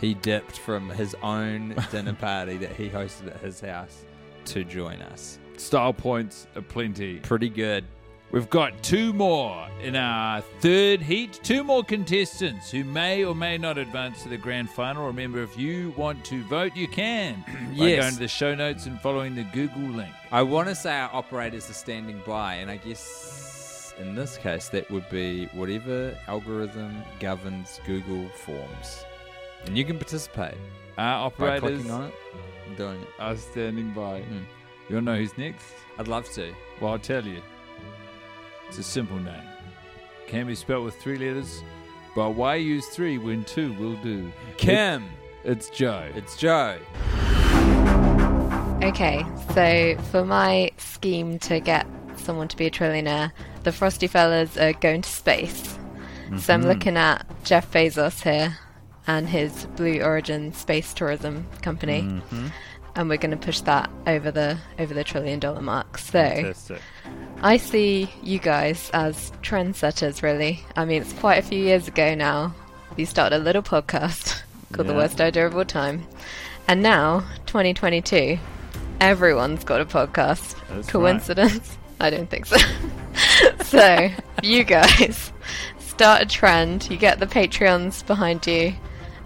he 0.00 0.14
dipped 0.14 0.58
from 0.58 0.88
his 0.90 1.14
own 1.22 1.74
dinner 1.90 2.14
party 2.14 2.56
that 2.58 2.72
he 2.76 2.88
hosted 2.88 3.28
at 3.34 3.40
his 3.40 3.60
house 3.60 4.04
to 4.46 4.64
join 4.64 5.00
us. 5.02 5.38
Style 5.56 5.92
points 5.92 6.46
aplenty. 6.56 7.20
Pretty 7.20 7.48
good. 7.48 7.84
We've 8.34 8.50
got 8.50 8.82
two 8.82 9.12
more 9.12 9.68
in 9.80 9.94
our 9.94 10.40
third 10.58 11.00
heat. 11.00 11.38
Two 11.44 11.62
more 11.62 11.84
contestants 11.84 12.68
who 12.68 12.82
may 12.82 13.22
or 13.24 13.32
may 13.32 13.56
not 13.58 13.78
advance 13.78 14.24
to 14.24 14.28
the 14.28 14.36
grand 14.36 14.68
final. 14.70 15.06
Remember, 15.06 15.40
if 15.40 15.56
you 15.56 15.94
want 15.96 16.24
to 16.24 16.42
vote, 16.48 16.74
you 16.74 16.88
can 16.88 17.44
by 17.78 17.86
Yes. 17.86 18.00
going 18.02 18.12
to 18.14 18.18
the 18.18 18.26
show 18.26 18.52
notes 18.56 18.86
and 18.86 19.00
following 19.00 19.36
the 19.36 19.44
Google 19.52 19.82
link. 19.84 20.12
I 20.32 20.42
want 20.42 20.66
to 20.66 20.74
say 20.74 20.98
our 20.98 21.10
operators 21.12 21.70
are 21.70 21.74
standing 21.74 22.20
by, 22.26 22.54
and 22.54 22.72
I 22.72 22.78
guess 22.78 23.94
in 24.00 24.16
this 24.16 24.36
case 24.36 24.68
that 24.70 24.90
would 24.90 25.08
be 25.10 25.46
whatever 25.52 26.18
algorithm 26.26 27.04
governs 27.20 27.78
Google 27.86 28.28
Forms, 28.30 29.04
and 29.64 29.78
you 29.78 29.84
can 29.84 29.96
participate 29.96 30.56
Our 30.98 31.30
by 31.30 31.56
operators 31.58 31.82
clicking 31.82 31.90
on 31.92 32.04
it 32.06 32.76
doing 32.76 33.00
it. 33.00 33.08
are 33.20 33.36
standing 33.36 33.92
by. 33.92 34.24
You 34.88 34.96
want 34.96 35.06
to 35.06 35.12
know 35.12 35.16
who's 35.18 35.38
next? 35.38 35.66
I'd 36.00 36.08
love 36.08 36.28
to. 36.32 36.52
Well, 36.80 36.90
I'll 36.94 36.98
tell 36.98 37.24
you. 37.24 37.40
It's 38.68 38.78
a 38.78 38.82
simple 38.82 39.18
name. 39.18 39.42
Can 40.26 40.46
be 40.46 40.54
spelled 40.54 40.84
with 40.84 40.96
three 40.96 41.16
letters, 41.16 41.62
but 42.14 42.30
why 42.30 42.56
use 42.56 42.86
three 42.86 43.18
when 43.18 43.44
two 43.44 43.72
will 43.74 43.96
do? 43.96 44.32
Tim, 44.56 45.04
It's 45.44 45.68
Jo. 45.70 46.08
it's 46.14 46.36
Jo. 46.36 46.78
Okay, 48.82 49.24
so 49.54 49.96
for 50.10 50.24
my 50.24 50.70
scheme 50.78 51.38
to 51.40 51.60
get 51.60 51.86
someone 52.16 52.48
to 52.48 52.56
be 52.56 52.66
a 52.66 52.70
trillionaire, 52.70 53.32
the 53.62 53.72
Frosty 53.72 54.06
Fellas 54.06 54.56
are 54.56 54.72
going 54.74 55.02
to 55.02 55.08
space. 55.08 55.78
So 56.38 56.54
I'm 56.54 56.60
mm-hmm. 56.60 56.68
looking 56.68 56.96
at 56.96 57.26
Jeff 57.44 57.70
Bezos 57.70 58.22
here 58.22 58.58
and 59.06 59.28
his 59.28 59.66
Blue 59.76 60.00
Origin 60.00 60.52
space 60.52 60.94
tourism 60.94 61.46
company, 61.62 62.02
mm-hmm. 62.02 62.46
and 62.96 63.08
we're 63.08 63.18
going 63.18 63.30
to 63.30 63.36
push 63.36 63.60
that 63.60 63.90
over 64.06 64.30
the 64.30 64.58
over 64.78 64.94
the 64.94 65.04
trillion 65.04 65.38
dollar 65.38 65.60
mark. 65.60 65.98
So 65.98 66.12
Fantastic. 66.12 66.80
I 67.42 67.56
see 67.58 68.10
you 68.22 68.38
guys 68.38 68.90
as 68.94 69.32
trendsetters, 69.42 70.22
really. 70.22 70.60
I 70.76 70.84
mean, 70.84 71.02
it's 71.02 71.12
quite 71.14 71.36
a 71.38 71.42
few 71.42 71.58
years 71.58 71.88
ago 71.88 72.14
now. 72.14 72.54
You 72.96 73.06
started 73.06 73.36
a 73.36 73.38
little 73.38 73.62
podcast 73.62 74.42
called 74.72 74.88
The 74.88 74.94
Worst 74.94 75.20
Idea 75.20 75.46
of 75.46 75.56
All 75.56 75.64
Time. 75.64 76.06
And 76.68 76.82
now, 76.82 77.20
2022, 77.46 78.38
everyone's 79.00 79.64
got 79.64 79.80
a 79.80 79.84
podcast. 79.84 80.56
That's 80.68 80.88
Coincidence? 80.88 81.76
I 82.00 82.10
don't 82.10 82.30
think 82.30 82.46
so. 82.46 82.56
so, 83.64 84.08
you 84.42 84.64
guys 84.64 85.32
start 85.78 86.22
a 86.22 86.26
trend, 86.26 86.90
you 86.90 86.96
get 86.96 87.20
the 87.20 87.26
Patreons 87.26 88.06
behind 88.06 88.46
you, 88.46 88.74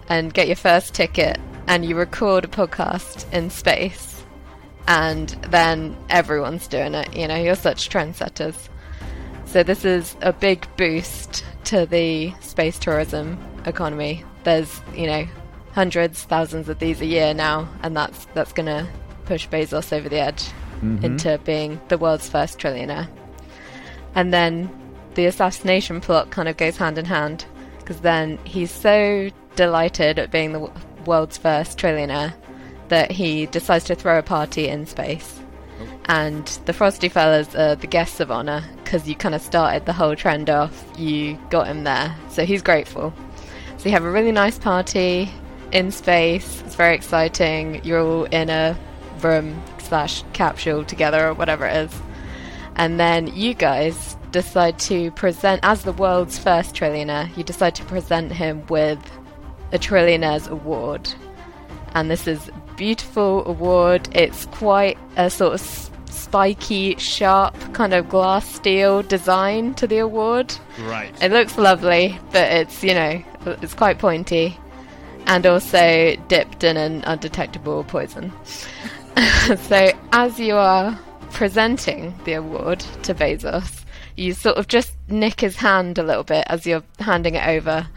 and 0.09 0.33
get 0.33 0.47
your 0.47 0.55
first 0.55 0.93
ticket, 0.93 1.39
and 1.67 1.85
you 1.85 1.95
record 1.95 2.45
a 2.45 2.47
podcast 2.47 3.31
in 3.31 3.49
space 3.49 4.08
and 4.89 5.29
then 5.51 5.95
everyone's 6.09 6.67
doing 6.67 6.95
it. 6.95 7.15
You 7.15 7.27
know, 7.27 7.35
you're 7.35 7.55
such 7.55 7.89
trendsetters. 7.89 8.55
So 9.45 9.61
this 9.61 9.85
is 9.85 10.17
a 10.21 10.33
big 10.33 10.67
boost 10.77 11.45
to 11.65 11.85
the 11.85 12.33
space 12.41 12.79
tourism 12.79 13.37
economy. 13.65 14.25
There's, 14.43 14.81
you 14.95 15.05
know, 15.05 15.27
hundreds, 15.73 16.23
thousands 16.23 16.69
of 16.69 16.79
these 16.79 17.01
a 17.01 17.05
year 17.05 17.35
now, 17.35 17.69
and 17.83 17.95
that's 17.95 18.25
that's 18.33 18.51
going 18.51 18.65
to 18.65 18.87
push 19.25 19.47
Bezos 19.47 19.93
over 19.95 20.09
the 20.09 20.19
edge 20.19 20.43
mm-hmm. 20.81 21.05
into 21.05 21.39
being 21.45 21.79
the 21.89 21.97
world's 21.99 22.27
first 22.27 22.57
trillionaire. 22.57 23.07
And 24.15 24.33
then 24.33 24.71
the 25.13 25.27
assassination 25.27 26.01
plot 26.01 26.31
kind 26.31 26.49
of 26.49 26.57
goes 26.57 26.77
hand 26.77 26.97
in 26.97 27.05
hand 27.05 27.45
because 27.77 28.01
then 28.01 28.39
he's 28.43 28.71
so 28.71 29.29
delighted 29.55 30.17
at 30.17 30.31
being 30.31 30.53
the 30.53 30.71
world's 31.05 31.37
first 31.37 31.77
trillionaire 31.77 32.33
that 32.89 33.11
he 33.11 33.45
decides 33.47 33.85
to 33.85 33.95
throw 33.95 34.19
a 34.19 34.23
party 34.23 34.67
in 34.67 34.85
space. 34.85 35.39
Oh. 35.81 35.87
And 36.05 36.45
the 36.65 36.73
Frosty 36.73 37.09
Fellas 37.09 37.55
are 37.55 37.75
the 37.75 37.87
guests 37.87 38.19
of 38.19 38.31
honor 38.31 38.63
because 38.83 39.07
you 39.07 39.15
kind 39.15 39.33
of 39.33 39.41
started 39.41 39.85
the 39.85 39.93
whole 39.93 40.15
trend 40.15 40.49
off. 40.49 40.83
You 40.97 41.39
got 41.49 41.67
him 41.67 41.83
there, 41.83 42.15
so 42.29 42.45
he's 42.45 42.61
grateful. 42.61 43.13
So 43.77 43.85
you 43.85 43.91
have 43.91 44.03
a 44.03 44.11
really 44.11 44.31
nice 44.31 44.59
party 44.59 45.29
in 45.71 45.91
space. 45.91 46.61
It's 46.65 46.75
very 46.75 46.95
exciting. 46.95 47.83
You're 47.83 48.01
all 48.01 48.25
in 48.25 48.49
a 48.49 48.77
room 49.21 49.61
slash 49.77 50.23
capsule 50.33 50.83
together 50.83 51.27
or 51.27 51.33
whatever 51.33 51.65
it 51.65 51.75
is. 51.75 52.01
And 52.75 52.99
then 52.99 53.27
you 53.27 53.53
guys 53.53 54.17
decide 54.31 54.79
to 54.79 55.11
present, 55.11 55.59
as 55.63 55.83
the 55.83 55.93
world's 55.93 56.37
first 56.37 56.75
trillionaire, 56.75 57.35
you 57.35 57.43
decide 57.43 57.75
to 57.75 57.85
present 57.85 58.31
him 58.31 58.65
with 58.67 58.99
a 59.71 59.79
Trillionaire's 59.79 60.47
Award. 60.47 61.13
And 61.93 62.09
this 62.09 62.27
is 62.27 62.49
beautiful 62.79 63.45
award. 63.45 64.07
It's 64.13 64.45
quite 64.45 64.97
a 65.17 65.29
sort 65.29 65.53
of 65.53 65.91
spiky, 66.09 66.95
sharp 66.95 67.53
kind 67.73 67.93
of 67.93 68.07
glass 68.07 68.47
steel 68.55 69.03
design 69.03 69.73
to 69.75 69.85
the 69.85 69.97
award. 69.97 70.55
Right. 70.79 71.13
It 71.21 71.31
looks 71.31 71.57
lovely, 71.57 72.17
but 72.31 72.49
it's, 72.51 72.81
you 72.81 72.93
know, 72.93 73.21
it's 73.45 73.73
quite 73.73 73.99
pointy 73.99 74.57
and 75.27 75.45
also 75.45 76.15
dipped 76.29 76.63
in 76.63 76.77
an 76.77 77.03
undetectable 77.03 77.83
poison. 77.83 78.31
so, 79.57 79.91
as 80.13 80.39
you 80.39 80.55
are 80.55 80.97
presenting 81.31 82.17
the 82.23 82.33
award 82.33 82.79
to 83.03 83.13
Bezos, 83.13 83.83
you 84.15 84.31
sort 84.33 84.55
of 84.55 84.69
just 84.69 84.93
nick 85.09 85.41
his 85.41 85.57
hand 85.57 85.97
a 85.97 86.03
little 86.03 86.23
bit 86.23 86.45
as 86.47 86.65
you're 86.65 86.83
handing 86.99 87.35
it 87.35 87.45
over, 87.45 87.87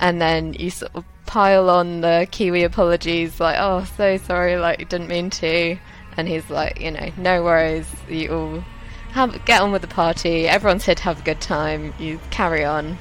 and 0.00 0.20
then 0.20 0.52
you 0.54 0.70
sort 0.70 0.90
of 0.96 1.04
pile 1.36 1.68
on 1.68 2.00
the 2.00 2.26
Kiwi 2.30 2.64
apologies, 2.64 3.38
like, 3.38 3.56
oh, 3.58 3.84
so 3.98 4.16
sorry, 4.16 4.56
like, 4.56 4.88
didn't 4.88 5.08
mean 5.08 5.28
to. 5.28 5.76
And 6.16 6.26
he's 6.26 6.48
like, 6.48 6.80
you 6.80 6.90
know, 6.90 7.10
no 7.18 7.44
worries, 7.44 7.86
you 8.08 8.32
all 8.32 8.64
have, 9.10 9.44
get 9.44 9.60
on 9.60 9.70
with 9.70 9.82
the 9.82 9.88
party, 9.88 10.48
everyone's 10.48 10.86
here 10.86 10.94
to 10.94 11.02
have 11.02 11.18
a 11.18 11.22
good 11.22 11.42
time, 11.42 11.92
you 11.98 12.18
carry 12.30 12.64
on 12.64 12.96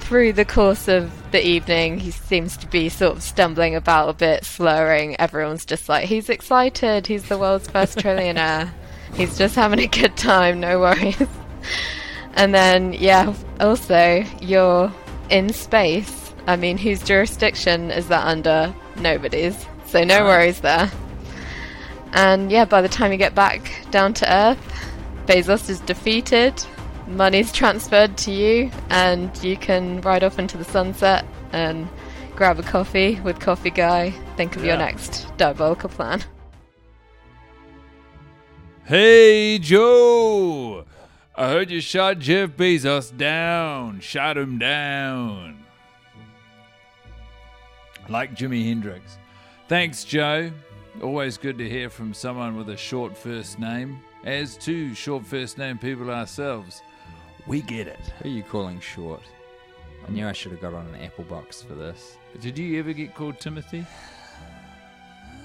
through 0.00 0.32
the 0.32 0.44
course 0.44 0.88
of 0.88 1.30
the 1.30 1.46
evening, 1.46 2.00
he 2.00 2.10
seems 2.10 2.56
to 2.56 2.66
be 2.66 2.88
sort 2.88 3.14
of 3.14 3.22
stumbling 3.22 3.76
about 3.76 4.08
a 4.08 4.12
bit, 4.12 4.44
slurring. 4.44 5.14
Everyone's 5.20 5.64
just 5.64 5.88
like, 5.88 6.06
he's 6.06 6.28
excited, 6.28 7.06
he's 7.06 7.28
the 7.28 7.38
world's 7.38 7.70
first 7.70 7.96
trillionaire. 7.98 8.72
He's 9.14 9.38
just 9.38 9.54
having 9.54 9.78
a 9.78 9.86
good 9.86 10.16
time, 10.16 10.58
no 10.58 10.80
worries. 10.80 11.22
and 12.34 12.52
then, 12.52 12.92
yeah, 12.92 13.32
also, 13.60 14.24
you're 14.40 14.92
in 15.30 15.52
space. 15.52 16.27
I 16.48 16.56
mean, 16.56 16.78
whose 16.78 17.00
jurisdiction 17.00 17.92
is 17.92 18.08
that 18.08 18.26
under? 18.26 18.74
Nobody's. 18.96 19.66
So, 19.86 20.02
no 20.02 20.24
worries 20.24 20.60
there. 20.60 20.90
And 22.12 22.50
yeah, 22.50 22.64
by 22.64 22.82
the 22.82 22.88
time 22.88 23.12
you 23.12 23.18
get 23.18 23.36
back 23.36 23.70
down 23.92 24.14
to 24.14 24.34
Earth, 24.34 24.58
Bezos 25.26 25.70
is 25.70 25.78
defeated 25.80 26.60
money's 27.08 27.52
transferred 27.52 28.16
to 28.18 28.30
you, 28.30 28.70
and 28.90 29.30
you 29.42 29.56
can 29.56 30.00
ride 30.02 30.22
off 30.22 30.38
into 30.38 30.56
the 30.56 30.64
sunset 30.64 31.24
and 31.52 31.88
grab 32.36 32.58
a 32.58 32.62
coffee 32.62 33.20
with 33.20 33.40
Coffee 33.40 33.70
Guy. 33.70 34.10
Think 34.36 34.56
of 34.56 34.64
your 34.64 34.76
next 34.76 35.26
diabolical 35.36 35.88
plan. 35.88 36.22
Hey, 38.84 39.58
Joe! 39.58 40.84
I 41.34 41.48
heard 41.48 41.70
you 41.70 41.80
shot 41.80 42.18
Jeff 42.18 42.50
Bezos 42.50 43.16
down. 43.16 44.00
Shot 44.00 44.36
him 44.36 44.58
down. 44.58 45.64
Like 48.08 48.34
Jimi 48.34 48.64
Hendrix. 48.64 49.18
Thanks, 49.68 50.04
Jo. 50.04 50.50
Always 51.02 51.36
good 51.38 51.58
to 51.58 51.68
hear 51.68 51.90
from 51.90 52.12
someone 52.14 52.56
with 52.56 52.70
a 52.70 52.76
short 52.76 53.16
first 53.16 53.58
name. 53.58 54.00
As 54.24 54.56
two 54.56 54.94
short 54.94 55.24
first 55.26 55.58
name 55.58 55.78
people 55.78 56.10
ourselves, 56.10 56.82
we 57.46 57.60
get 57.62 57.86
it. 57.86 58.00
Who 58.22 58.28
are 58.28 58.32
you 58.32 58.42
calling 58.42 58.80
short? 58.80 59.22
I 60.06 60.10
knew 60.10 60.26
I 60.26 60.32
should 60.32 60.52
have 60.52 60.60
got 60.60 60.74
on 60.74 60.86
an 60.86 61.00
apple 61.02 61.24
box 61.24 61.62
for 61.62 61.74
this. 61.74 62.16
Did 62.40 62.58
you 62.58 62.78
ever 62.78 62.92
get 62.92 63.14
called 63.14 63.38
Timothy? 63.38 63.84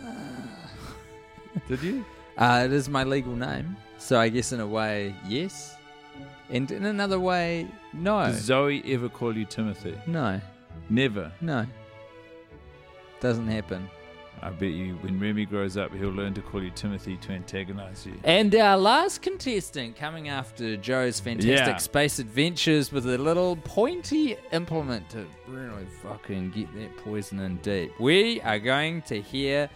Did 1.67 1.81
you? 1.81 2.05
Uh, 2.37 2.63
it 2.65 2.73
is 2.73 2.89
my 2.89 3.03
legal 3.03 3.35
name, 3.35 3.77
so 3.99 4.19
I 4.19 4.29
guess 4.29 4.51
in 4.53 4.59
a 4.59 4.65
way, 4.67 5.13
yes. 5.27 5.75
And 6.49 6.69
in 6.71 6.85
another 6.85 7.19
way, 7.19 7.67
no. 7.93 8.25
Does 8.25 8.41
Zoe 8.41 8.81
ever 8.91 9.07
call 9.09 9.35
you 9.37 9.45
Timothy? 9.45 9.95
No, 10.07 10.41
Never. 10.89 11.31
no. 11.41 11.65
Doesn't 13.23 13.47
happen. 13.47 13.89
I 14.41 14.49
bet 14.49 14.71
you 14.71 14.95
when 14.95 15.17
Remy 15.17 15.45
grows 15.45 15.77
up, 15.77 15.93
he'll 15.93 16.09
learn 16.09 16.33
to 16.33 16.41
call 16.41 16.61
you 16.61 16.71
Timothy 16.71 17.15
to 17.15 17.31
antagonize 17.31 18.05
you. 18.05 18.15
And 18.25 18.53
our 18.53 18.75
last 18.75 19.21
contestant 19.21 19.95
coming 19.95 20.27
after 20.27 20.75
Jo's 20.75 21.21
fantastic 21.21 21.49
Yeah. 21.57 21.77
space 21.77 22.19
adventures 22.19 22.91
with 22.91 23.07
a 23.07 23.17
little 23.17 23.55
pointy 23.55 24.35
implement 24.51 25.09
to 25.11 25.25
really 25.47 25.85
fucking 26.01 26.51
get 26.51 26.67
that 26.75 26.97
poison 26.97 27.39
in 27.39 27.55
deep. 27.57 27.97
We 27.97 28.41
are 28.41 28.59
going 28.59 29.03
to 29.03 29.21
hear 29.21 29.69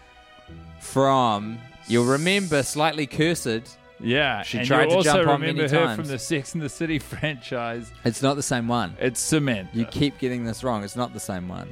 from, 0.81 1.57
you'll 1.87 2.05
remember, 2.05 2.63
Slightly 2.63 3.07
Cursed. 3.07 3.77
Yeah, 4.01 4.43
She 4.43 4.57
and 4.59 4.67
tried 4.67 4.83
you 4.83 4.89
to 4.89 4.95
also 4.97 5.13
jump 5.13 5.29
on 5.29 5.41
remember 5.41 5.61
many 5.63 5.73
her 5.73 5.85
times. 5.85 5.95
from 5.95 6.07
the 6.07 6.19
Sex 6.19 6.53
and 6.53 6.61
the 6.61 6.69
City 6.69 6.99
franchise. 7.13 7.89
It's 8.03 8.21
not 8.21 8.35
the 8.35 8.43
same 8.43 8.67
one. 8.67 8.97
It's 8.99 9.19
Samantha. 9.21 9.77
You 9.77 9.85
keep 9.85 10.19
getting 10.19 10.43
this 10.43 10.61
wrong. 10.63 10.83
It's 10.83 10.97
not 10.97 11.13
the 11.13 11.19
same 11.21 11.47
one. 11.47 11.69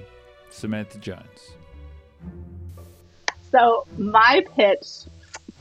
Samantha 0.50 0.98
Jones. 1.00 1.52
So 3.52 3.88
my 3.98 4.44
pitch 4.56 4.86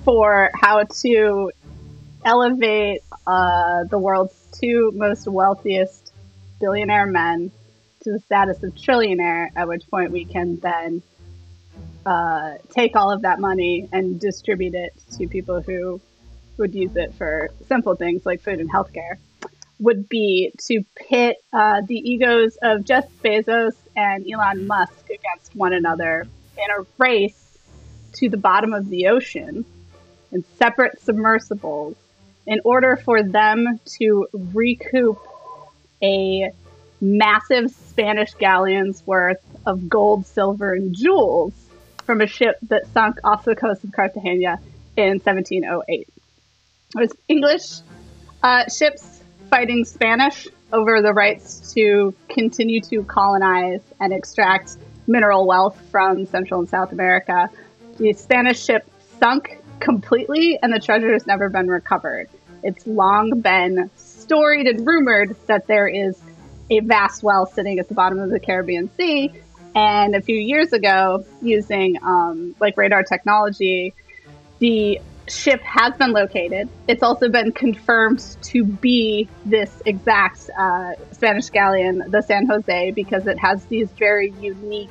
for 0.05 0.51
how 0.55 0.85
to 0.85 1.53
elevate 2.25 3.01
uh, 3.27 3.85
the 3.85 3.99
world's 3.99 4.35
two 4.53 4.93
most 4.95 5.27
wealthiest 5.27 6.13
billionaire 6.61 7.07
men 7.07 7.51
to 8.03 8.13
the 8.13 8.21
status 8.21 8.63
of 8.63 8.75
trillionaire, 8.75 9.51
at 9.57 9.69
which 9.69 9.89
point 9.91 10.11
we 10.11 10.25
can 10.25 10.59
then 10.61 11.03
uh, 12.05 12.55
take 12.71 12.97
all 12.97 13.11
of 13.11 13.23
that 13.23 13.41
money 13.41 13.89
and 13.93 14.21
distribute 14.21 14.75
it 14.75 14.93
to 15.17 15.27
people 15.27 15.63
who 15.63 16.01
would 16.59 16.75
use 16.75 16.95
it 16.97 17.15
for 17.15 17.51
simple 17.67 17.97
things 17.97 18.25
like 18.27 18.41
food 18.43 18.61
and 18.61 18.71
healthcare, 18.71 19.17
would 19.81 20.09
be 20.09 20.53
to 20.59 20.85
pit 20.97 21.37
uh, 21.53 21.81
the 21.87 21.97
egos 21.97 22.57
of 22.63 22.85
Jeff 22.85 23.09
Bezos 23.23 23.75
and 23.97 24.31
Elon 24.31 24.67
Musk 24.67 25.05
against 25.07 25.55
one 25.55 25.73
another 25.73 26.27
in 26.57 26.83
a 26.83 26.87
race 26.99 27.59
to 28.15 28.29
the 28.29 28.37
bottom 28.37 28.73
of 28.73 28.89
the 28.89 29.09
ocean 29.09 29.65
in 30.33 30.45
separate 30.59 31.01
submersibles 31.01 31.97
in 32.47 32.61
order 32.65 32.97
for 32.97 33.23
them 33.23 33.81
to 33.85 34.27
recoup 34.33 35.19
a 36.03 36.51
massive 37.01 37.71
Spanish 37.71 38.35
galleon's 38.35 39.07
worth 39.07 39.43
of 39.67 39.89
gold, 39.89 40.27
silver, 40.27 40.75
and 40.75 40.95
jewels 40.95 41.53
from 42.05 42.21
a 42.21 42.27
ship 42.27 42.57
that 42.69 42.87
sunk 42.93 43.17
off 43.25 43.45
the 43.45 43.57
coast 43.57 43.85
of 43.85 43.93
Cartagena 43.93 44.59
in 44.97 45.21
1708. 45.21 46.09
It 46.09 46.09
was 46.95 47.13
English 47.29 47.81
uh, 48.43 48.69
ships 48.69 49.23
fighting 49.51 49.85
Spanish 49.85 50.47
over 50.73 51.01
the 51.01 51.13
rights 51.13 51.73
to 51.75 52.15
continue 52.29 52.81
to 52.81 53.05
colonize 53.05 53.81
and 54.01 54.13
extract 54.13 54.77
mineral 55.07 55.47
wealth 55.47 55.81
from 55.91 56.27
Central 56.27 56.61
and 56.61 56.69
South 56.69 56.93
America. 56.93 57.51
The 57.99 58.13
Spanish 58.13 58.63
ship 58.63 58.89
sunk 59.21 59.59
completely, 59.81 60.59
and 60.63 60.73
the 60.73 60.81
treasure 60.81 61.13
has 61.13 61.27
never 61.27 61.49
been 61.49 61.69
recovered. 61.69 62.29
It's 62.63 62.87
long 62.87 63.41
been 63.41 63.91
storied 63.97 64.67
and 64.67 64.87
rumored 64.87 65.37
that 65.47 65.67
there 65.67 65.87
is 65.87 66.19
a 66.71 66.81
vast 66.81 67.23
well 67.23 67.47
sitting 67.47 67.79
at 67.79 67.89
the 67.89 67.95
bottom 67.95 68.19
of 68.19 68.31
the 68.31 68.41
Caribbean 68.41 68.91
Sea. 68.97 69.33
And 69.75 70.15
a 70.15 70.23
few 70.23 70.37
years 70.37 70.73
ago, 70.73 71.25
using 71.43 71.99
um, 72.03 72.55
like 72.61 72.77
radar 72.77 73.03
technology, 73.03 73.93
the 74.61 75.01
ship 75.29 75.61
has 75.63 75.95
been 75.95 76.13
located. 76.13 76.69
It's 76.89 77.03
also 77.03 77.29
been 77.29 77.53
confirmed 77.53 78.37
to 78.43 78.65
be 78.65 79.29
this 79.45 79.83
exact 79.87 80.51
uh, 80.57 80.93
Spanish 81.13 81.51
galleon, 81.51 82.05
the 82.09 82.23
San 82.23 82.47
Jose, 82.47 82.91
because 82.93 83.27
it 83.27 83.39
has 83.39 83.65
these 83.67 83.91
very 83.93 84.33
unique 84.41 84.91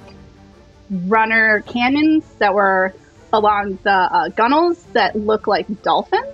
runner 0.89 1.61
cannons 1.61 2.25
that 2.39 2.53
were 2.53 2.93
along 3.31 3.79
the 3.83 3.89
uh, 3.89 4.29
gunnels 4.29 4.83
that 4.93 5.15
look 5.15 5.47
like 5.47 5.65
dolphins. 5.81 6.27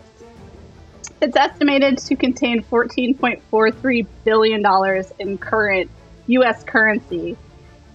It's 1.22 1.36
estimated 1.36 1.98
to 2.00 2.16
contain 2.16 2.64
$14.43 2.64 4.08
billion 4.24 5.04
in 5.20 5.38
current 5.38 5.90
U.S. 6.28 6.64
currency. 6.64 7.36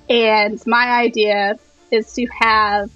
And 0.08 0.60
my 0.66 1.00
idea 1.00 1.58
is 1.90 2.12
to 2.14 2.26
have 2.26 2.90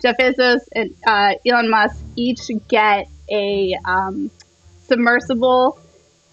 Jeff 0.00 0.16
Bezos 0.16 0.60
and 0.72 0.94
uh, 1.06 1.34
Elon 1.46 1.70
Musk 1.70 1.96
each 2.16 2.50
get 2.68 3.08
a 3.28 3.76
um, 3.84 4.30
submersible 4.86 5.78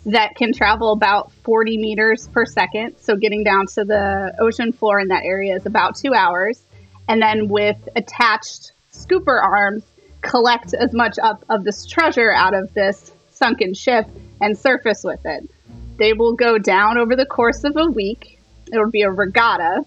that 0.05 0.35
can 0.35 0.53
travel 0.53 0.91
about 0.91 1.31
40 1.43 1.77
meters 1.77 2.27
per 2.27 2.45
second. 2.45 2.95
So 2.99 3.15
getting 3.15 3.43
down 3.43 3.65
to 3.67 3.83
the 3.83 4.35
ocean 4.39 4.71
floor 4.71 4.99
in 4.99 5.07
that 5.07 5.23
area 5.25 5.55
is 5.55 5.65
about 5.65 5.95
two 5.95 6.13
hours. 6.13 6.61
And 7.07 7.21
then 7.21 7.47
with 7.47 7.77
attached 7.95 8.73
scooper 8.93 9.41
arms, 9.41 9.83
collect 10.21 10.73
as 10.73 10.93
much 10.93 11.17
up 11.19 11.43
of 11.49 11.63
this 11.63 11.85
treasure 11.85 12.31
out 12.31 12.53
of 12.53 12.73
this 12.73 13.11
sunken 13.31 13.73
ship 13.73 14.07
and 14.41 14.57
surface 14.57 15.03
with 15.03 15.25
it. 15.25 15.49
They 15.97 16.13
will 16.13 16.33
go 16.33 16.57
down 16.57 16.97
over 16.97 17.15
the 17.15 17.25
course 17.25 17.63
of 17.63 17.75
a 17.75 17.85
week. 17.85 18.39
It'll 18.71 18.91
be 18.91 19.03
a 19.03 19.11
regatta. 19.11 19.85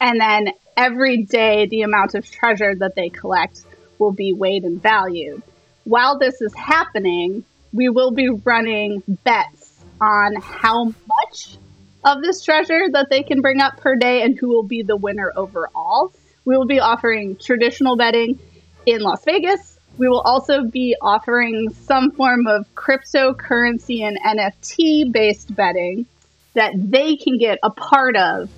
And 0.00 0.20
then 0.20 0.52
every 0.78 1.24
day, 1.24 1.66
the 1.66 1.82
amount 1.82 2.14
of 2.14 2.30
treasure 2.30 2.74
that 2.76 2.94
they 2.94 3.10
collect 3.10 3.64
will 3.98 4.12
be 4.12 4.32
weighed 4.32 4.62
and 4.62 4.80
valued. 4.80 5.42
While 5.82 6.18
this 6.18 6.40
is 6.40 6.54
happening, 6.54 7.44
we 7.72 7.88
will 7.88 8.12
be 8.12 8.28
running 8.28 9.02
bets 9.24 9.74
on 10.00 10.36
how 10.36 10.84
much 10.84 11.58
of 12.04 12.22
this 12.22 12.44
treasure 12.44 12.88
that 12.92 13.08
they 13.10 13.24
can 13.24 13.40
bring 13.40 13.60
up 13.60 13.78
per 13.78 13.96
day 13.96 14.22
and 14.22 14.38
who 14.38 14.48
will 14.48 14.62
be 14.62 14.82
the 14.82 14.96
winner 14.96 15.32
overall. 15.34 16.12
We 16.44 16.56
will 16.56 16.66
be 16.66 16.78
offering 16.78 17.36
traditional 17.36 17.96
betting 17.96 18.38
in 18.86 19.00
Las 19.00 19.24
Vegas. 19.24 19.78
We 19.98 20.08
will 20.08 20.20
also 20.20 20.62
be 20.62 20.96
offering 21.02 21.70
some 21.86 22.12
form 22.12 22.46
of 22.46 22.72
cryptocurrency 22.76 24.02
and 24.02 24.16
NFT 24.24 25.10
based 25.10 25.54
betting 25.54 26.06
that 26.54 26.72
they 26.76 27.16
can 27.16 27.36
get 27.36 27.58
a 27.64 27.70
part 27.70 28.16
of 28.16 28.48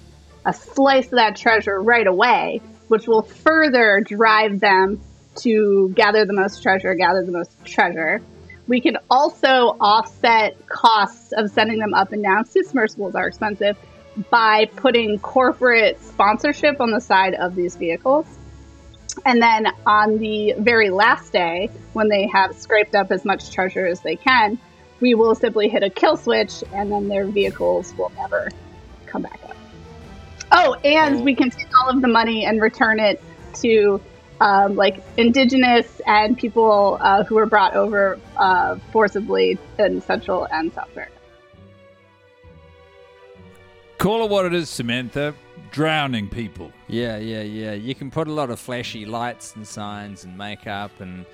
a 0.44 0.52
slice 0.52 1.06
of 1.06 1.12
that 1.12 1.36
treasure 1.36 1.80
right 1.80 2.06
away, 2.06 2.60
which 2.88 3.06
will 3.06 3.22
further 3.22 4.00
drive 4.00 4.60
them 4.60 5.00
to 5.36 5.92
gather 5.94 6.24
the 6.24 6.32
most 6.32 6.62
treasure, 6.62 6.94
gather 6.94 7.24
the 7.24 7.32
most 7.32 7.64
treasure. 7.64 8.20
We 8.66 8.80
can 8.80 8.98
also 9.10 9.76
offset 9.80 10.66
costs 10.68 11.32
of 11.32 11.50
sending 11.50 11.78
them 11.78 11.94
up 11.94 12.12
and 12.12 12.22
down. 12.22 12.44
Submersibles 12.44 13.14
are 13.14 13.26
expensive 13.26 13.76
by 14.30 14.66
putting 14.76 15.18
corporate 15.18 16.02
sponsorship 16.02 16.80
on 16.80 16.90
the 16.90 17.00
side 17.00 17.34
of 17.34 17.54
these 17.54 17.76
vehicles. 17.76 18.26
And 19.24 19.42
then 19.42 19.66
on 19.86 20.18
the 20.18 20.54
very 20.58 20.90
last 20.90 21.32
day, 21.32 21.70
when 21.92 22.08
they 22.08 22.28
have 22.28 22.56
scraped 22.56 22.94
up 22.94 23.10
as 23.10 23.24
much 23.24 23.50
treasure 23.50 23.86
as 23.86 24.00
they 24.00 24.16
can, 24.16 24.58
we 25.00 25.14
will 25.14 25.34
simply 25.34 25.68
hit 25.68 25.82
a 25.82 25.90
kill 25.90 26.16
switch 26.16 26.62
and 26.72 26.92
then 26.92 27.08
their 27.08 27.26
vehicles 27.26 27.92
will 27.94 28.12
never 28.16 28.48
come 29.06 29.22
back 29.22 29.40
up. 29.44 29.49
Oh, 30.52 30.74
and 30.84 31.24
we 31.24 31.34
can 31.34 31.50
take 31.50 31.68
all 31.80 31.88
of 31.88 32.02
the 32.02 32.08
money 32.08 32.44
and 32.44 32.60
return 32.60 32.98
it 32.98 33.22
to 33.54 34.00
um, 34.40 34.74
like 34.74 35.02
indigenous 35.16 36.00
and 36.06 36.36
people 36.36 36.98
uh, 37.00 37.24
who 37.24 37.34
were 37.36 37.46
brought 37.46 37.74
over 37.74 38.18
uh, 38.36 38.76
forcibly 38.90 39.58
in 39.78 40.00
Central 40.00 40.48
and 40.50 40.72
South 40.72 40.90
America. 40.92 41.12
Call 43.98 44.24
it 44.24 44.30
what 44.30 44.46
it 44.46 44.54
is, 44.54 44.70
Samantha. 44.70 45.34
Drowning 45.70 46.28
people. 46.28 46.72
Yeah, 46.88 47.18
yeah, 47.18 47.42
yeah. 47.42 47.74
You 47.74 47.94
can 47.94 48.10
put 48.10 48.26
a 48.26 48.32
lot 48.32 48.50
of 48.50 48.58
flashy 48.58 49.04
lights 49.04 49.54
and 49.54 49.66
signs 49.66 50.24
and 50.24 50.36
makeup 50.36 50.90
and 51.00 51.26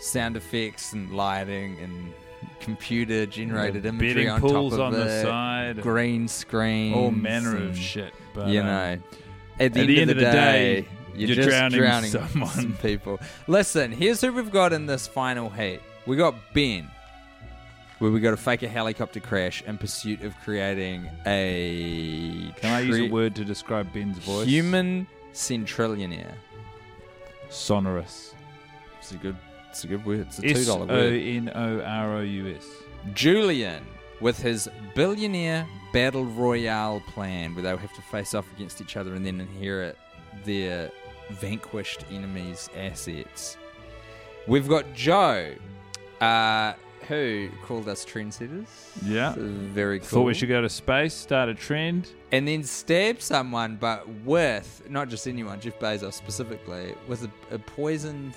sound 0.00 0.36
effects 0.36 0.92
and 0.92 1.10
lighting 1.12 1.78
and 1.78 2.12
computer 2.60 3.26
generated 3.26 3.86
imagery 3.86 4.28
on 4.28 4.40
pools 4.40 4.72
top 4.72 4.80
of 4.80 4.80
on 4.80 4.92
the 4.92 5.22
side. 5.22 5.82
green 5.82 6.28
screen, 6.28 6.94
all 6.94 7.10
manner 7.10 7.56
of 7.56 7.76
shit. 7.76 8.12
But, 8.34 8.48
you 8.48 8.60
um, 8.60 8.66
know, 8.66 8.98
at 9.58 9.74
the, 9.74 10.00
end, 10.00 10.10
of 10.10 10.16
the, 10.16 10.22
day, 10.22 10.86
you're, 11.14 11.28
you're 11.28 11.36
just 11.36 11.48
drowning 11.48 11.78
drowning, 11.78 12.10
someone. 12.30 12.48
some 12.54 12.72
people. 12.74 13.20
Listen, 13.46 13.92
here's 13.92 14.20
who 14.20 14.32
we've 14.32 14.50
got 14.50 14.72
in 14.72 14.86
this 14.86 15.06
final 15.06 15.50
heat. 15.50 15.80
We 16.06 16.16
got 16.16 16.34
Ben, 16.54 16.88
where 17.98 18.10
we 18.10 18.20
got 18.20 18.30
to 18.30 18.36
fake 18.36 18.62
a 18.62 18.68
helicopter 18.68 19.20
crash 19.20 19.62
in 19.62 19.78
pursuit 19.78 20.22
of 20.22 20.34
creating 20.40 21.08
a 21.26 22.52
Can 22.56 22.74
I 22.74 22.80
use 22.80 22.98
a 22.98 23.08
word 23.08 23.34
to 23.36 23.44
describe 23.44 23.92
Ben's 23.92 24.18
voice? 24.18 24.46
human 24.46 25.06
centrillionaire. 25.32 26.34
Sonorous. 27.50 28.34
It's 28.98 29.12
a 29.12 29.16
good, 29.16 29.36
it's 29.70 29.84
a 29.84 29.86
good 29.86 30.04
word. 30.04 30.20
It's 30.20 30.38
a 30.38 30.42
two 30.42 30.48
S 30.48 30.66
dollar 30.66 30.84
O 30.84 30.94
word. 30.94 31.12
N 31.14 31.50
O 31.54 31.80
R 31.80 32.16
O 32.16 32.20
U 32.20 32.54
S. 32.54 32.66
Julian 33.14 33.84
with 34.20 34.38
his 34.40 34.68
billionaire 34.94 35.66
battle 35.92 36.24
royale 36.24 37.00
plan, 37.08 37.54
where 37.54 37.62
they'll 37.62 37.76
have 37.76 37.94
to 37.94 38.02
face 38.02 38.34
off 38.34 38.46
against 38.54 38.80
each 38.80 38.96
other 38.96 39.14
and 39.14 39.24
then 39.24 39.40
inherit 39.40 39.96
their 40.44 40.90
vanquished 41.30 42.04
enemies' 42.10 42.68
assets. 42.76 43.56
We've 44.46 44.68
got 44.68 44.92
Jo, 44.94 45.54
uh, 46.20 46.74
who 47.08 47.48
called 47.64 47.88
us 47.88 48.04
trendsetters. 48.04 48.66
Yeah. 49.04 49.34
Very 49.36 49.98
cool. 50.00 50.08
Thought 50.08 50.22
we 50.24 50.34
should 50.34 50.48
go 50.48 50.60
to 50.60 50.68
space, 50.68 51.14
start 51.14 51.48
a 51.48 51.54
trend. 51.54 52.08
and 52.32 52.46
then 52.46 52.62
stab 52.62 53.20
someone, 53.22 53.76
but 53.80 54.08
with 54.24 54.82
not 54.88 55.08
just 55.08 55.26
anyone, 55.26 55.60
Jeff 55.60 55.78
Bezos 55.80 56.12
specifically, 56.14 56.94
with 57.08 57.24
a, 57.24 57.54
a 57.54 57.58
poisoned 57.58 58.34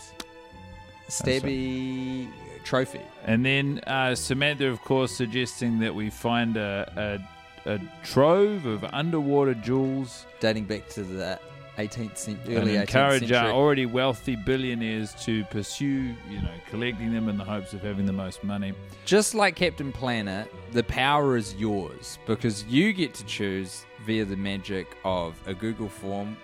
stabby 1.10 2.30
trophy. 2.64 3.02
And 3.26 3.46
then 3.46 3.80
uh, 3.88 4.16
Samantha, 4.16 4.68
of 4.68 4.82
course, 4.82 5.16
suggesting 5.16 5.80
that 5.80 5.94
we 5.94 6.10
find 6.10 6.58
a, 6.58 7.20
a, 7.66 7.74
a 7.74 7.80
trove 8.04 8.66
of 8.66 8.84
underwater 8.86 9.54
jewels 9.54 10.26
dating 10.40 10.66
back 10.66 10.90
to 10.90 11.04
the 11.04 11.40
18th 11.78 12.18
century, 12.18 12.56
and 12.56 12.64
early 12.64 12.74
18th 12.74 12.82
encourage 12.82 13.20
century. 13.22 13.38
our 13.38 13.52
already 13.52 13.86
wealthy 13.86 14.36
billionaires 14.36 15.14
to 15.24 15.44
pursue, 15.46 16.16
you 16.30 16.42
know, 16.42 16.52
collecting 16.70 17.12
them 17.12 17.30
in 17.30 17.38
the 17.38 17.44
hopes 17.44 17.74
of 17.74 17.82
having 17.82 18.06
the 18.06 18.14
most 18.14 18.44
money. 18.44 18.74
Just 19.06 19.34
like 19.34 19.56
Captain 19.56 19.92
Planet, 19.92 20.54
the 20.72 20.84
power 20.84 21.36
is 21.36 21.56
yours 21.56 22.20
because 22.28 22.64
you 22.66 22.94
get 22.94 23.14
to 23.16 23.26
choose 23.26 23.86
via 24.06 24.26
the 24.26 24.36
magic 24.36 24.96
of 25.04 25.36
a 25.48 25.54
Google 25.54 25.90
form, 25.90 26.38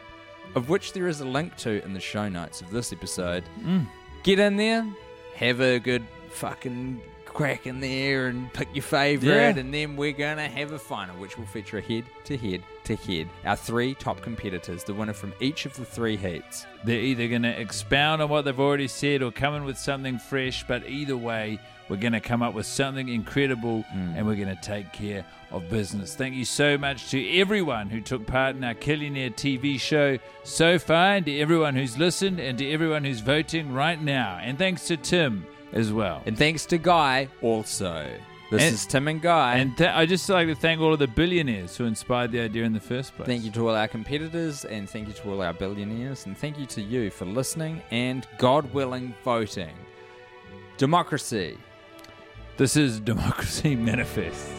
of 0.56 0.69
which 0.69 0.93
there 0.93 1.08
is 1.08 1.22
a 1.22 1.26
link 1.26 1.56
to 1.58 1.84
in 1.84 1.93
the 1.93 2.00
show 2.00 2.28
notes 2.28 2.62
of 2.62 2.72
this 2.72 2.91
episode. 2.91 3.43
Mm. 3.60 3.86
Get 4.23 4.39
in 4.39 4.58
there, 4.58 4.86
have 5.36 5.62
a 5.62 5.79
good 5.79 6.05
fucking 6.29 7.01
crack 7.25 7.65
in 7.67 7.79
there 7.79 8.27
and 8.27 8.51
pick 8.53 8.67
your 8.73 8.84
favourite, 8.84 9.34
Yeah. 9.55 9.58
and 9.62 9.73
then 9.73 9.95
we're 9.95 10.12
gonna 10.12 10.47
have 10.47 10.71
a 10.73 10.79
final 10.79 11.15
which 11.17 11.38
will 11.38 11.45
feature 11.45 11.77
a 11.77 11.82
head 11.82 12.03
to 12.25 12.38
head 12.38 12.62
to 12.89 12.95
head. 12.95 13.30
Our 13.45 13.56
three 13.56 13.93
top 13.93 14.21
competitors, 14.21 14.84
the 14.84 14.93
winner 14.93 15.13
from 15.13 15.34
each 15.39 15.65
of 15.65 15.75
the 15.75 15.86
three 15.86 16.17
heats. 16.17 16.65
They're 16.84 16.99
either 16.99 17.28
going 17.28 17.43
to 17.43 17.60
expound 17.60 18.21
on 18.21 18.30
what 18.30 18.45
they've 18.45 18.60
already 18.60 18.88
said 18.88 19.21
or 19.21 19.32
come 19.32 19.56
in 19.56 19.63
with 19.63 19.78
something 19.78 20.17
fresh, 20.17 20.65
but 20.67 20.88
either 20.88 21.15
way, 21.15 21.60
we're 21.88 21.97
going 21.97 22.13
to 22.13 22.19
come 22.19 22.41
up 22.41 22.54
with 22.54 22.65
something 22.65 23.10
incredible 23.10 23.82
hmm. 23.84 24.13
and 24.15 24.25
we're 24.25 24.36
going 24.36 24.56
to 24.56 24.62
take 24.62 24.91
care 24.93 25.25
of 25.52 25.69
business. 25.69 26.15
Thank 26.15 26.36
you 26.36 26.45
so 26.45 26.78
much 26.78 27.10
to 27.12 27.39
everyone 27.39 27.89
who 27.89 28.02
took 28.02 28.25
part 28.28 28.56
in 28.56 28.63
our 28.63 28.75
Killionaire 28.75 29.34
TV 29.34 29.80
show 29.80 30.17
so 30.43 30.78
far, 30.78 31.15
and 31.15 31.25
to 31.25 31.39
everyone 31.39 31.75
who's 31.75 31.97
listened, 31.97 32.39
and 32.39 32.58
to 32.60 32.71
everyone 32.71 33.04
who's 33.04 33.19
voting 33.19 33.73
right 33.73 34.02
now. 34.02 34.39
And 34.41 34.58
thanks 34.58 34.88
to 34.88 34.97
Tim 34.97 35.45
as 35.73 35.91
well. 35.91 36.21
And 36.25 36.38
thanks 36.38 36.65
to 36.67 36.78
Guy 36.78 37.30
also. 37.41 38.08
This 38.51 38.63
And- 38.63 38.73
is 38.73 38.85
Tim 38.88 39.07
and 39.07 39.21
Guy. 39.21 39.55
And 39.57 39.77
th- 39.77 39.91
I 39.93 40.05
just 40.07 40.27
like 40.27 40.47
to 40.47 40.55
thank 40.55 40.81
all 40.81 40.91
of 40.93 40.99
the 40.99 41.07
billionaires 41.07 41.77
who 41.77 41.85
inspired 41.85 42.31
the 42.31 42.39
idea 42.39 42.63
in 42.63 42.73
the 42.73 42.79
first 42.79 43.15
place. 43.15 43.27
Thank 43.27 43.43
you 43.43 43.51
to 43.51 43.69
all 43.69 43.75
our 43.75 43.88
competitors, 43.88 44.65
and 44.65 44.89
thank 44.89 45.07
you 45.07 45.13
to 45.13 45.29
all 45.31 45.41
our 45.43 45.53
billionaires, 45.53 46.25
and 46.25 46.35
thank 46.35 46.57
you 46.57 46.65
to 46.65 46.81
you 46.81 47.12
for 47.12 47.25
listening 47.25 47.81
and, 47.91 48.25
God 48.39 48.73
willing, 48.73 49.13
voting. 49.23 49.75
Democracy. 50.77 51.57
This 52.57 52.75
is 52.75 52.99
Democracy 52.99 53.75
Manifests. 53.89 54.59